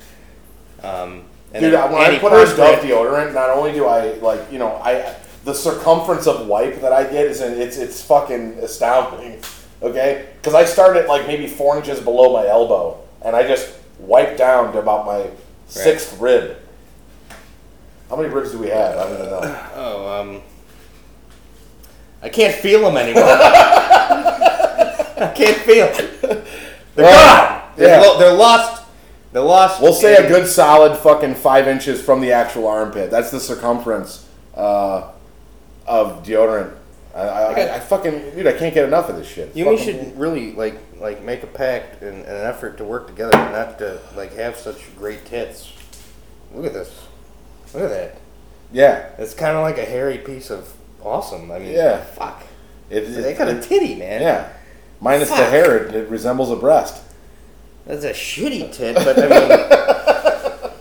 [0.82, 4.58] Um, and Dude, when I put on Dove deodorant, not only do I like, you
[4.58, 5.16] know, I
[5.50, 9.42] the circumference of wipe that I get is it's it's fucking astounding.
[9.82, 13.74] Okay, because I start at like maybe four inches below my elbow, and I just
[13.98, 15.28] wipe down to about my
[15.68, 16.58] sixth rib.
[18.10, 18.98] How many ribs do we have?
[18.98, 19.66] I don't know.
[19.76, 20.42] Oh, um,
[22.22, 23.24] I can't feel them anymore.
[25.22, 25.88] I can't feel.
[25.88, 26.44] Them.
[26.96, 27.72] They're Well, gone.
[27.76, 28.02] They're, yeah.
[28.08, 28.84] lo- they're lost.
[29.32, 29.82] They're lost.
[29.82, 33.10] We'll say a good solid fucking five inches from the actual armpit.
[33.10, 35.12] That's the circumference uh,
[35.90, 36.76] of deodorant.
[37.16, 39.56] I, I, I, I fucking dude, I can't get enough of this shit.
[39.56, 42.78] You and me Fucking- should really like like make a pact and, and an effort
[42.78, 45.72] to work together, and not to like have such great tits.
[46.54, 47.08] Look at this.
[47.74, 48.16] Look at that.
[48.72, 49.10] yeah.
[49.18, 50.72] It's kind of like a hairy piece of
[51.04, 51.52] awesome.
[51.52, 51.98] I mean, Yeah.
[52.04, 52.44] Fuck.
[52.90, 54.22] It, They it- got a it- titty, man.
[54.22, 54.50] yeah.
[55.02, 55.50] Minus the Fuck.
[55.50, 57.02] hair, it, it resembles a breast.
[57.86, 60.72] That's a shitty tit, but I mean,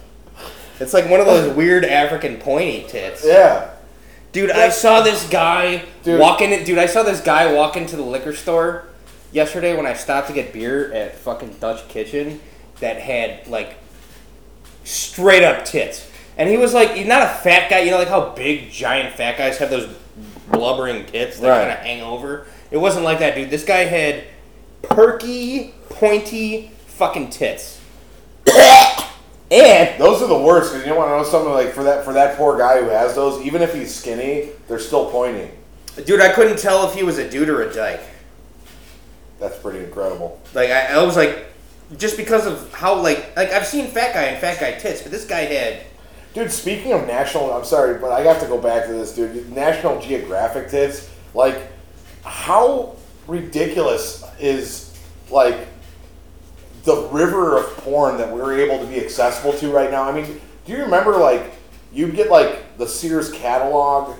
[0.80, 3.24] it's like one of those weird African pointy tits.
[3.24, 3.70] Yeah.
[4.32, 6.20] Dude, I saw this guy Dude.
[6.20, 6.52] walking.
[6.52, 8.84] In, dude, I saw this guy walk into the liquor store
[9.32, 12.40] yesterday when I stopped to get beer at fucking Dutch Kitchen.
[12.80, 13.76] That had like
[14.84, 17.80] straight up tits, and he was like, he's not a fat guy.
[17.80, 19.88] You know, like how big giant fat guys have those
[20.52, 21.58] blubbering tits that Right.
[21.60, 22.46] kind of hang over.
[22.70, 23.50] It wasn't like that, dude.
[23.50, 24.24] This guy had
[24.82, 27.80] perky, pointy, fucking tits.
[29.50, 32.12] and Those are the worst because you want to know something like for that for
[32.12, 35.50] that poor guy who has those, even if he's skinny, they're still pointy.
[36.04, 38.02] dude, I couldn't tell if he was a dude or a dyke.
[39.40, 40.40] That's pretty incredible.
[40.54, 41.46] Like I, I was like,
[41.96, 45.12] just because of how like like I've seen fat guy and fat guy tits, but
[45.12, 45.82] this guy had
[46.34, 49.50] Dude, speaking of national, I'm sorry, but I have to go back to this, dude.
[49.50, 51.58] National Geographic tits, like,
[52.22, 52.96] how
[53.26, 54.96] ridiculous is
[55.30, 55.66] like
[56.84, 60.04] the river of porn that we're able to be accessible to right now?
[60.04, 61.52] I mean, do you remember like
[61.92, 64.16] you'd get like the Sears catalog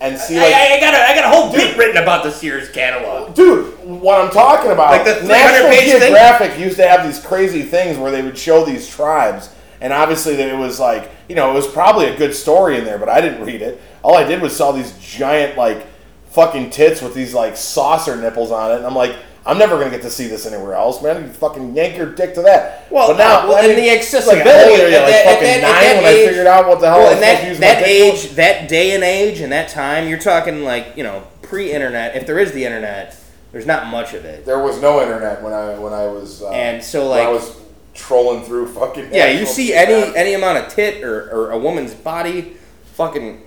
[0.00, 0.52] and see like.
[0.52, 3.34] I, I got a I got a whole bit written about the Sears catalog.
[3.34, 6.00] Dude, what I'm talking about, Like the 300 National page thing?
[6.00, 10.36] Geographic used to have these crazy things where they would show these tribes, and obviously
[10.36, 13.08] that it was like, you know, it was probably a good story in there, but
[13.08, 13.80] I didn't read it.
[14.02, 15.86] All I did was saw these giant like
[16.30, 19.90] fucking tits with these like saucer nipples on it, and I'm like, I'm never gonna
[19.90, 21.22] get to see this anywhere else, man.
[21.22, 22.86] You fucking yank your dick to that.
[22.90, 24.94] Well, but now, well, I and the accessibility how old are you?
[24.96, 26.98] at like that- at fucking at nine that when I figured out what the hell
[26.98, 27.90] Well, I was to that use that dick for.
[28.26, 32.14] age, that day and age, and that time, you're talking like you know pre-internet.
[32.16, 33.16] If there is the internet,
[33.50, 34.46] there's not much of it.
[34.46, 37.56] There was no internet when I when I was uh, And so, like I was
[37.94, 41.94] trolling through fucking Yeah, you see any any amount of tit or, or a woman's
[41.94, 42.56] body,
[42.94, 43.42] fucking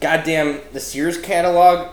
[0.00, 1.88] goddamn the Sears catalog,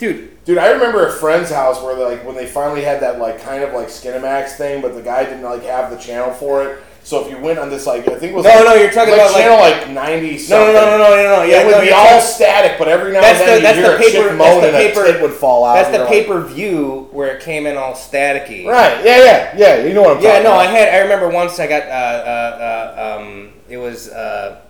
[0.00, 0.44] dude.
[0.44, 3.62] Dude, I remember a friend's house where like when they finally had that like kind
[3.62, 6.82] of like Skinemax thing, but the guy didn't like have the channel for it.
[7.02, 8.90] So if you went on this like I think it was No, like, no, you're
[8.90, 10.74] talking like about, like- channel like, ninety No, something.
[10.74, 11.42] no, no, no, no, no, no.
[11.44, 13.62] Yeah, it would no, be all talking- static, but every now That's and the then
[13.62, 14.12] that's you the hear a paper.
[14.12, 15.04] chick That's moan the and a paper.
[15.04, 15.74] tit would fall out.
[15.74, 18.66] That's the pay per view where it came in all staticky.
[18.66, 19.04] Right?
[19.04, 19.84] Yeah, yeah, yeah.
[19.84, 20.66] You know what I'm Yeah, talking Yeah no, about.
[20.66, 20.94] I had.
[20.94, 21.82] I remember once I got.
[21.84, 24.60] Uh, uh, uh, um, it was uh,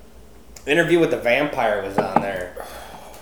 [0.66, 2.54] interview with the vampire was on there,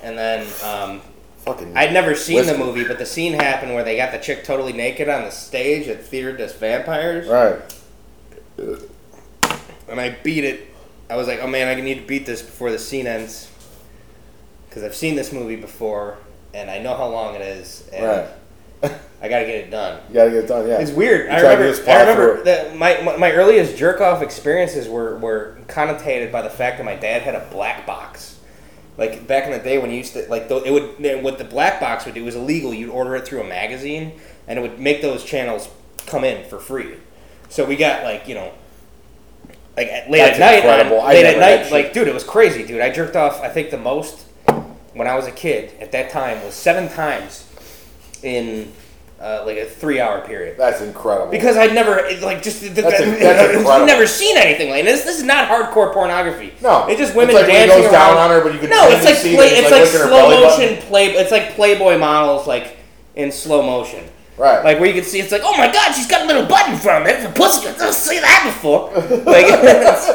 [0.03, 1.01] and then um,
[1.49, 1.77] fucking.
[1.77, 4.73] I'd never seen the movie, but the scene happened where they got the chick totally
[4.73, 7.61] naked on the stage at Theater des Vampires, right.
[9.89, 10.67] and I beat it.
[11.11, 13.51] I was like, oh man, I need to beat this before the scene ends,
[14.69, 16.19] because I've seen this movie before,
[16.53, 18.29] and I know how long it is, and Right.
[19.21, 20.01] I got to get it done.
[20.09, 20.69] You gotta get it done.
[20.69, 20.79] Yeah.
[20.79, 21.27] It's weird.
[21.27, 21.91] You I remember.
[21.91, 26.51] I remember that my, my my earliest jerk off experiences were were connotated by the
[26.51, 28.38] fact that my dad had a black box.
[28.99, 31.81] Like back in the day when you used to like it would what the black
[31.81, 32.75] box would do was illegal.
[32.75, 35.69] You'd order it through a magazine, and it would make those channels
[36.07, 36.97] come in for free.
[37.49, 38.53] So we got like you know.
[39.77, 40.99] Like at, late That's at night, incredible.
[40.99, 42.81] on, I late at night, like dude, it was crazy, dude.
[42.81, 43.41] I jerked off.
[43.41, 44.27] I think the most
[44.93, 47.49] when I was a kid at that time was seven times
[48.25, 48.73] in
[49.21, 50.57] uh, like a three hour period.
[50.57, 51.31] That's incredible.
[51.31, 53.87] Because I'd never like just th- th- That's th- a- that's incredible.
[53.87, 55.03] Never seen anything like this.
[55.05, 56.55] This is not hardcore pornography.
[56.63, 56.87] No.
[56.87, 58.31] it's just It's women like when he dancing goes down around.
[58.31, 60.67] on her, but you can no, it's like see play, it's like, like slow button.
[60.69, 61.07] motion play.
[61.09, 62.77] It's like Playboy models like
[63.17, 64.05] in slow motion.
[64.37, 64.63] Right.
[64.63, 66.77] Like where you can see it's like, oh my god, she's got a little button
[66.79, 67.17] from it.
[67.17, 67.67] It's a pussy.
[67.69, 68.91] I've never seen that before.
[69.29, 70.09] Like, it's,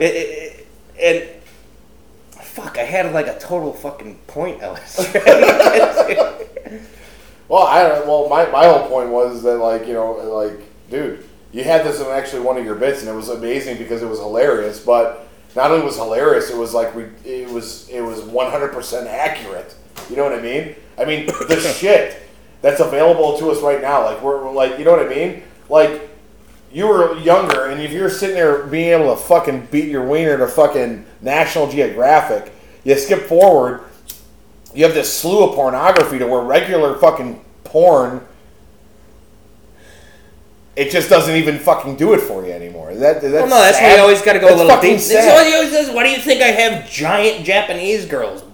[0.00, 0.66] it, it,
[0.98, 1.36] it,
[2.34, 4.60] and fuck, I had like a total fucking point.
[4.60, 4.74] I
[7.48, 8.06] Well, I don't.
[8.06, 12.00] Well, my, my whole point was that like you know like dude, you had this
[12.00, 14.80] in actually one of your bits, and it was amazing because it was hilarious.
[14.80, 18.72] But not only was hilarious, it was like we it was it was one hundred
[18.72, 19.74] percent accurate.
[20.10, 20.74] You know what I mean?
[20.98, 22.22] I mean the shit
[22.62, 24.04] that's available to us right now.
[24.04, 25.42] Like we're, we're like you know what I mean?
[25.68, 26.10] Like
[26.72, 30.36] you were younger, and if you're sitting there being able to fucking beat your wiener
[30.36, 32.52] to fucking National Geographic,
[32.84, 33.84] you skip forward
[34.76, 38.26] you have this slew of pornography to where regular fucking porn
[40.76, 42.94] it just doesn't even fucking do it for you anymore.
[42.94, 43.96] That, that's Well, no, that's why sad.
[43.96, 44.92] you always got to go That's a little deep.
[44.92, 45.34] That's sad.
[45.34, 48.44] why he always says, "Why do you think I have giant Japanese girls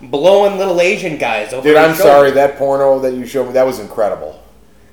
[0.00, 2.30] blowing little Asian guys over?" Dude, I'm shoulder?" sorry.
[2.32, 4.42] That porno that you showed me, that was incredible.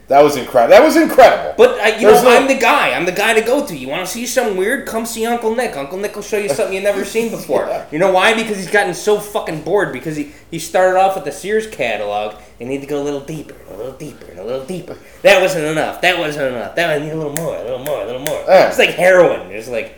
[0.07, 0.69] That was incredible.
[0.75, 1.55] That was incredible.
[1.57, 2.93] But uh, you There's know, no- I'm the guy.
[2.93, 3.75] I'm the guy to go to.
[3.75, 4.85] You want to see something weird?
[4.87, 5.75] Come see Uncle Nick.
[5.75, 7.65] Uncle Nick will show you something you've never seen before.
[7.65, 7.85] Yeah.
[7.91, 8.35] You know why?
[8.35, 9.91] Because he's gotten so fucking bored.
[9.91, 13.19] Because he, he started off with the Sears catalog and need to go a little
[13.21, 14.95] deeper, a little deeper, and a little deeper.
[15.23, 16.01] That wasn't enough.
[16.01, 16.75] That wasn't enough.
[16.75, 18.43] That was need a little more, a little more, a little more.
[18.47, 18.67] Yeah.
[18.67, 19.49] It's like heroin.
[19.51, 19.95] It's like,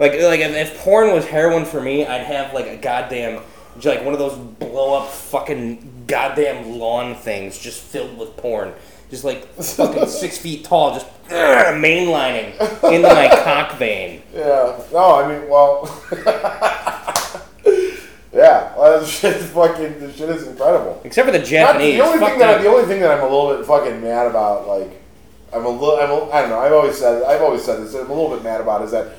[0.00, 3.42] like, like if, if porn was heroin for me, I'd have like a goddamn,
[3.84, 8.74] like one of those blow up fucking goddamn lawn things just filled with porn.
[9.10, 12.52] Just like fucking six feet tall, just ugh, mainlining
[12.92, 14.22] into my cock vein.
[14.34, 14.80] yeah.
[14.92, 15.84] No, I mean, well.
[18.32, 18.76] yeah.
[18.76, 20.00] Well, this shit is fucking.
[20.00, 21.00] This shit is incredible.
[21.04, 21.96] Except for the Not- Japanese.
[21.98, 24.66] the only thing that the only thing that I'm a little bit fucking mad about,
[24.66, 24.90] like,
[25.52, 26.58] I'm a little, I'm a, I don't know.
[26.58, 27.94] I've always said, I've always said this.
[27.94, 29.14] I'm a little bit mad about is that,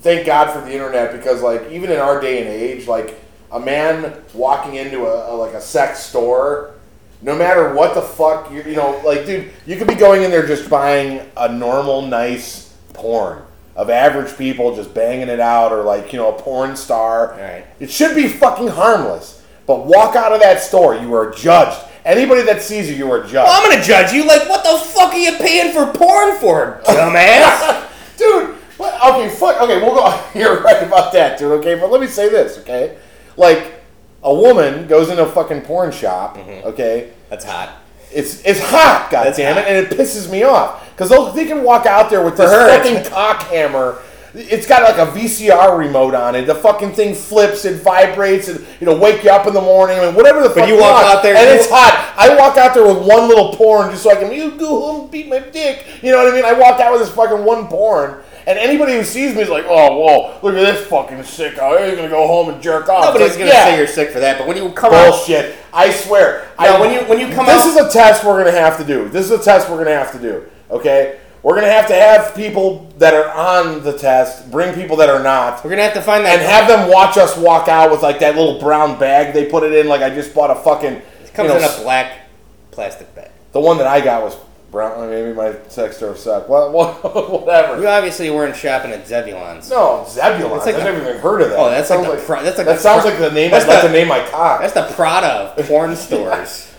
[0.00, 3.20] thank God for the internet because, like, even in our day and age, like,
[3.52, 6.73] a man walking into a, a like a sex store,
[7.22, 10.30] no matter what the fuck you, you know, like, dude, you could be going in
[10.30, 13.42] there just buying a normal, nice porn
[13.76, 17.32] of average people just banging it out, or like, you know, a porn star.
[17.32, 17.66] Right.
[17.80, 19.42] It should be fucking harmless.
[19.66, 21.80] But walk out of that store, you are judged.
[22.04, 23.34] Anybody that sees you, you are judged.
[23.34, 24.26] Well, I'm gonna judge you.
[24.26, 27.90] Like, what the fuck are you paying for porn for, dumbass?
[28.18, 28.56] dude.
[28.76, 29.60] What, okay, fuck.
[29.62, 30.24] Okay, we'll go.
[30.34, 31.52] You're right about that, dude.
[31.60, 32.58] Okay, but let me say this.
[32.58, 32.98] Okay,
[33.36, 33.83] like
[34.24, 36.36] a woman goes into a fucking porn shop.
[36.36, 36.66] Mm-hmm.
[36.68, 37.70] Okay, That's hot.
[38.12, 39.70] it's it's hot, god That's damn it, hot.
[39.70, 43.42] and it pisses me off because they can walk out there with this fucking cock
[43.44, 43.98] hammer.
[44.36, 46.46] It's got like a VCR remote on it.
[46.46, 50.16] The fucking thing flips, it vibrates, and it'll wake you up in the morning, and
[50.16, 50.56] whatever the fuck.
[50.58, 52.12] But you walk out there- and you- it's hot.
[52.16, 55.06] I walk out there with one little porn just so I can you go home
[55.08, 55.84] beat my dick.
[56.02, 56.44] You know what I mean?
[56.44, 58.16] I walk out with this fucking one porn.
[58.46, 61.86] And anybody who sees me is like, oh, whoa, look at this fucking sicko.
[61.88, 63.06] He's gonna go home and jerk off.
[63.14, 63.64] Nobody's gonna yeah.
[63.64, 65.56] say you're sick for that, but when you come out, Bullshit.
[65.72, 66.48] I swear.
[66.60, 68.76] No, I, when you- when you come this out- is a test we're gonna have
[68.78, 69.08] to do.
[69.08, 70.44] This is a test we're gonna have to do.
[70.70, 75.08] Okay, we're gonna have to have people that are on the test bring people that
[75.08, 76.38] are not, we're gonna have to find that.
[76.38, 79.62] and have them watch us walk out with like that little brown bag they put
[79.62, 79.88] it in.
[79.88, 80.92] Like I just bought a fucking.
[80.92, 82.28] it comes you know, in a black
[82.72, 83.30] plastic bag.
[83.52, 84.36] The one that I got was
[84.74, 85.08] brown.
[85.08, 86.50] Maybe my sex store sucked.
[86.50, 87.80] Well, whatever.
[87.80, 89.70] You obviously weren't shopping at Zebulon's.
[89.70, 90.58] No, Zebulon.
[90.58, 91.58] It's like I've the- never even heard of that.
[91.58, 93.50] Oh, that's That like sounds the pro- that's like that sounds pro- like the name
[93.50, 94.60] that's like the- to name my cock.
[94.60, 96.70] That's the Prada of porn stores.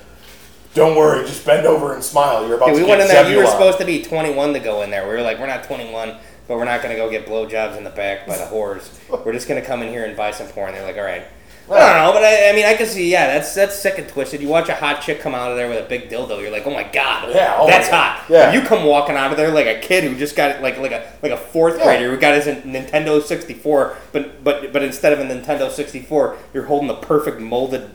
[0.75, 2.45] Don't worry, just bend over and smile.
[2.45, 3.31] You're about to we get went in there.
[3.31, 5.07] You were supposed to be 21 to go in there.
[5.07, 6.17] We were like, we're not 21,
[6.49, 8.89] but we're not gonna go get blowjobs in the back by the whores.
[9.25, 10.73] We're just gonna come in here and buy some porn.
[10.73, 11.23] They're like, all right.
[11.67, 14.07] I don't know, but I, I mean, I can see, yeah, that's that's sick and
[14.07, 14.39] twisted.
[14.41, 16.67] You watch a hot chick come out of there with a big dildo, you're like,
[16.67, 18.17] oh my god, Yeah, oh my that's God.
[18.19, 18.25] hot.
[18.29, 18.53] Yeah.
[18.53, 21.11] You come walking out of there like a kid who just got like like a
[21.23, 21.85] like a fourth Yeah.
[21.85, 26.65] grader who got his Nintendo 64, but but but instead of a Nintendo 64, you're
[26.65, 27.89] holding the perfect molded.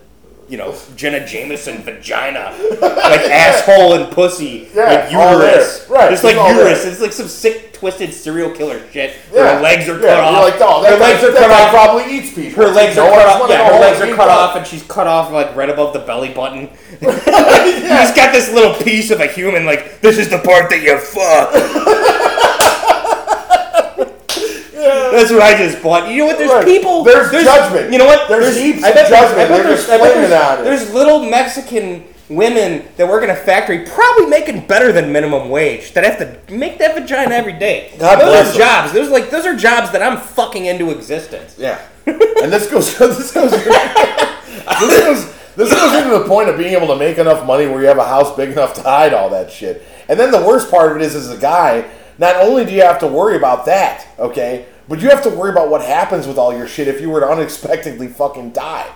[0.51, 6.25] You know, Jenna Jameson vagina, like asshole and pussy, Yeah, like uterus, Right, like it's
[6.25, 6.83] all uterus.
[6.83, 6.91] there.
[6.93, 9.15] It's like some sick, twisted serial killer shit.
[9.33, 9.55] Yeah.
[9.57, 10.43] Her legs are cut you're off.
[10.43, 11.71] like, oh, her legs are cut off.
[11.71, 12.65] probably eats people.
[12.65, 13.49] Her legs No, are cut off.
[13.49, 16.35] Yeah, her legs are cut off, and she's cut off like right above the belly
[16.35, 16.63] button.
[17.01, 19.65] you just got this little piece of a human.
[19.65, 21.53] Like this is the part that you fuck.
[24.81, 26.09] That's what I just bought.
[26.09, 26.39] You know what?
[26.39, 26.65] There's Right.
[26.65, 27.05] people.
[27.05, 27.93] There's there's, judgment.
[27.93, 28.29] You know what?
[28.29, 29.51] There's heaps I bet there's- judgment.
[29.51, 30.65] I bet there's, I bet there's, on it.
[30.65, 35.93] there's little Mexican women that work in a factory, probably making better than minimum wage,
[35.95, 37.93] that have to make that vagina every day.
[37.99, 38.69] God those bless are them.
[38.69, 38.93] jobs.
[38.93, 41.57] Those like those are jobs that I'm fucking into existence.
[41.59, 42.97] Yeah, and this goes.
[42.99, 43.51] This goes.
[43.51, 45.35] this goes.
[45.57, 47.99] this goes into the point of being able to make enough money where you have
[47.99, 49.83] a house big enough to hide all that shit.
[50.09, 51.85] And then the worst part of it is, as a guy,
[52.21, 55.51] not only do you have to worry about that, okay, but you have to worry
[55.51, 58.89] about what happens with all your shit if you were to unexpectedly fucking die.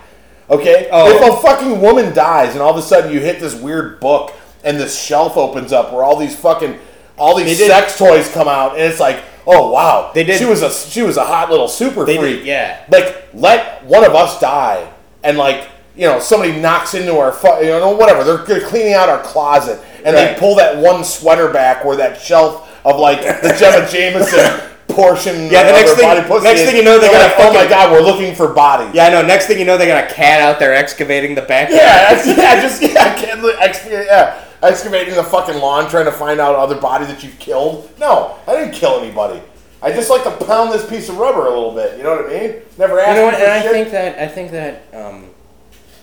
[0.49, 0.87] Okay?
[0.91, 1.09] Oh.
[1.15, 4.33] If a fucking woman dies and all of a sudden you hit this weird book
[4.63, 6.77] and this shelf opens up where all these fucking
[7.17, 10.37] all these They did- sex toys come out and it's like, oh wow, They did-
[10.37, 12.37] She was a she was a hot little super They freak.
[12.39, 12.83] did, yeah.
[12.89, 14.87] Like let one of us die
[15.23, 18.93] and like you know somebody knocks into our fu- you know whatever they're they're cleaning
[18.93, 23.21] out our closet and they pull that one sweater back where that shelf of like
[23.21, 27.37] the Jenna Jameson portion Yeah, the next thing- next thing you know, they got They're
[27.37, 28.93] gonna oh my god, we're looking for bodies.
[28.93, 29.21] Yeah, I know.
[29.23, 31.69] Next thing you know, they got a cat out there excavating the back.
[31.69, 36.39] Yeah, yeah, just yeah, can't li- ex- yeah, excavating the fucking lawn trying to find
[36.39, 37.89] out other body that you've killed.
[37.99, 39.41] No, I didn't kill anybody.
[39.81, 41.97] I just like to pound this piece of rubber a little bit.
[41.97, 42.55] You know what I mean?
[42.77, 43.33] Never asked You know what?
[43.35, 43.71] And I shit.
[43.71, 45.29] think that I think that um,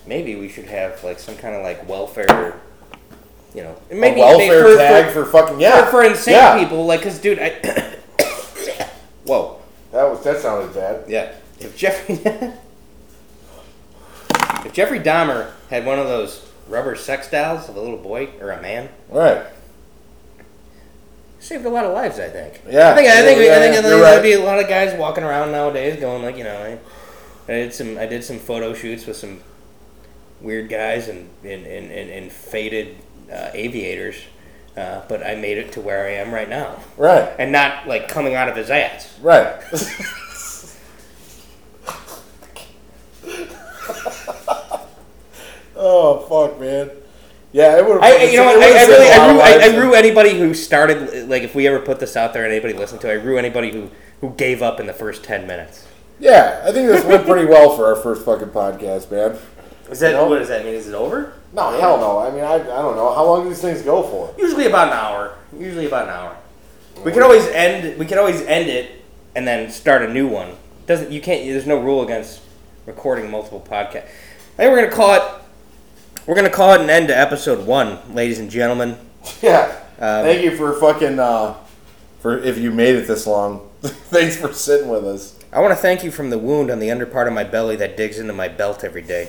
[0.07, 2.61] maybe we should have like some kind of like welfare.
[3.55, 6.59] You know, a maybe welfare for, tag for, for, fucking yeah for, for insane yeah.
[6.59, 6.87] people.
[6.87, 7.51] Like, cause dude, I.
[9.25, 9.59] Whoa.
[9.93, 11.05] That was that sounded bad.
[11.07, 11.33] Yeah.
[11.61, 12.15] If Jeffrey.
[14.65, 18.51] if Jeffrey Dahmer had one of those rubber sex dolls of a little boy or
[18.51, 19.45] a man, Right.
[21.39, 22.19] saved a lot of lives.
[22.19, 22.63] I think.
[22.67, 22.93] Yeah.
[22.93, 23.09] I think.
[23.09, 23.41] I think.
[23.43, 24.23] Yeah, I think you're there'd right.
[24.23, 26.79] be a lot of guys walking around nowadays going like, you know, I,
[27.53, 27.99] I did some.
[27.99, 29.41] I did some photo shoots with some
[30.41, 32.97] weird guys and in in, in, in faded
[33.33, 34.17] uh, aviators,
[34.77, 37.31] uh, but I made it to where I am right now, Right.
[37.39, 39.19] and not like coming out of his ass.
[39.21, 39.61] Right.
[45.77, 46.91] oh fuck, man.
[47.53, 48.03] Yeah, it would.
[48.03, 51.29] I, you know, what, I, I really, I rue, I, I rue anybody who started.
[51.29, 53.37] Like, if we ever put this out there and anybody listened to it, I rue
[53.37, 53.91] anybody who
[54.23, 55.87] who gave up in the first ten minutes.
[56.19, 59.37] Yeah, I think this went pretty well for our first fucking podcast, man.
[59.93, 60.75] Is that what does that mean?
[60.75, 61.35] Is it over?
[61.53, 62.19] No, hell no.
[62.19, 64.35] I mean, I, I don't know how long do these things go for.
[64.39, 65.37] Usually about an hour.
[65.57, 66.37] Usually about an hour.
[67.05, 67.99] We can always end.
[67.99, 69.03] We can always end it
[69.35, 70.57] and then start a new one.
[70.87, 71.45] Doesn't you can't?
[71.45, 72.41] There's no rule against
[72.87, 74.09] recording multiple podcasts.
[74.55, 75.23] I think we're gonna call it.
[76.27, 78.97] We're gonna call it an end to episode one, ladies and gentlemen.
[79.41, 79.79] Yeah.
[80.01, 81.55] Um, Thank you for fucking uh,
[82.19, 83.69] for if you made it this long.
[83.83, 85.39] Thanks for sitting with us.
[85.53, 87.77] I want to thank you from the wound on the under part of my belly
[87.77, 89.29] that digs into my belt every day.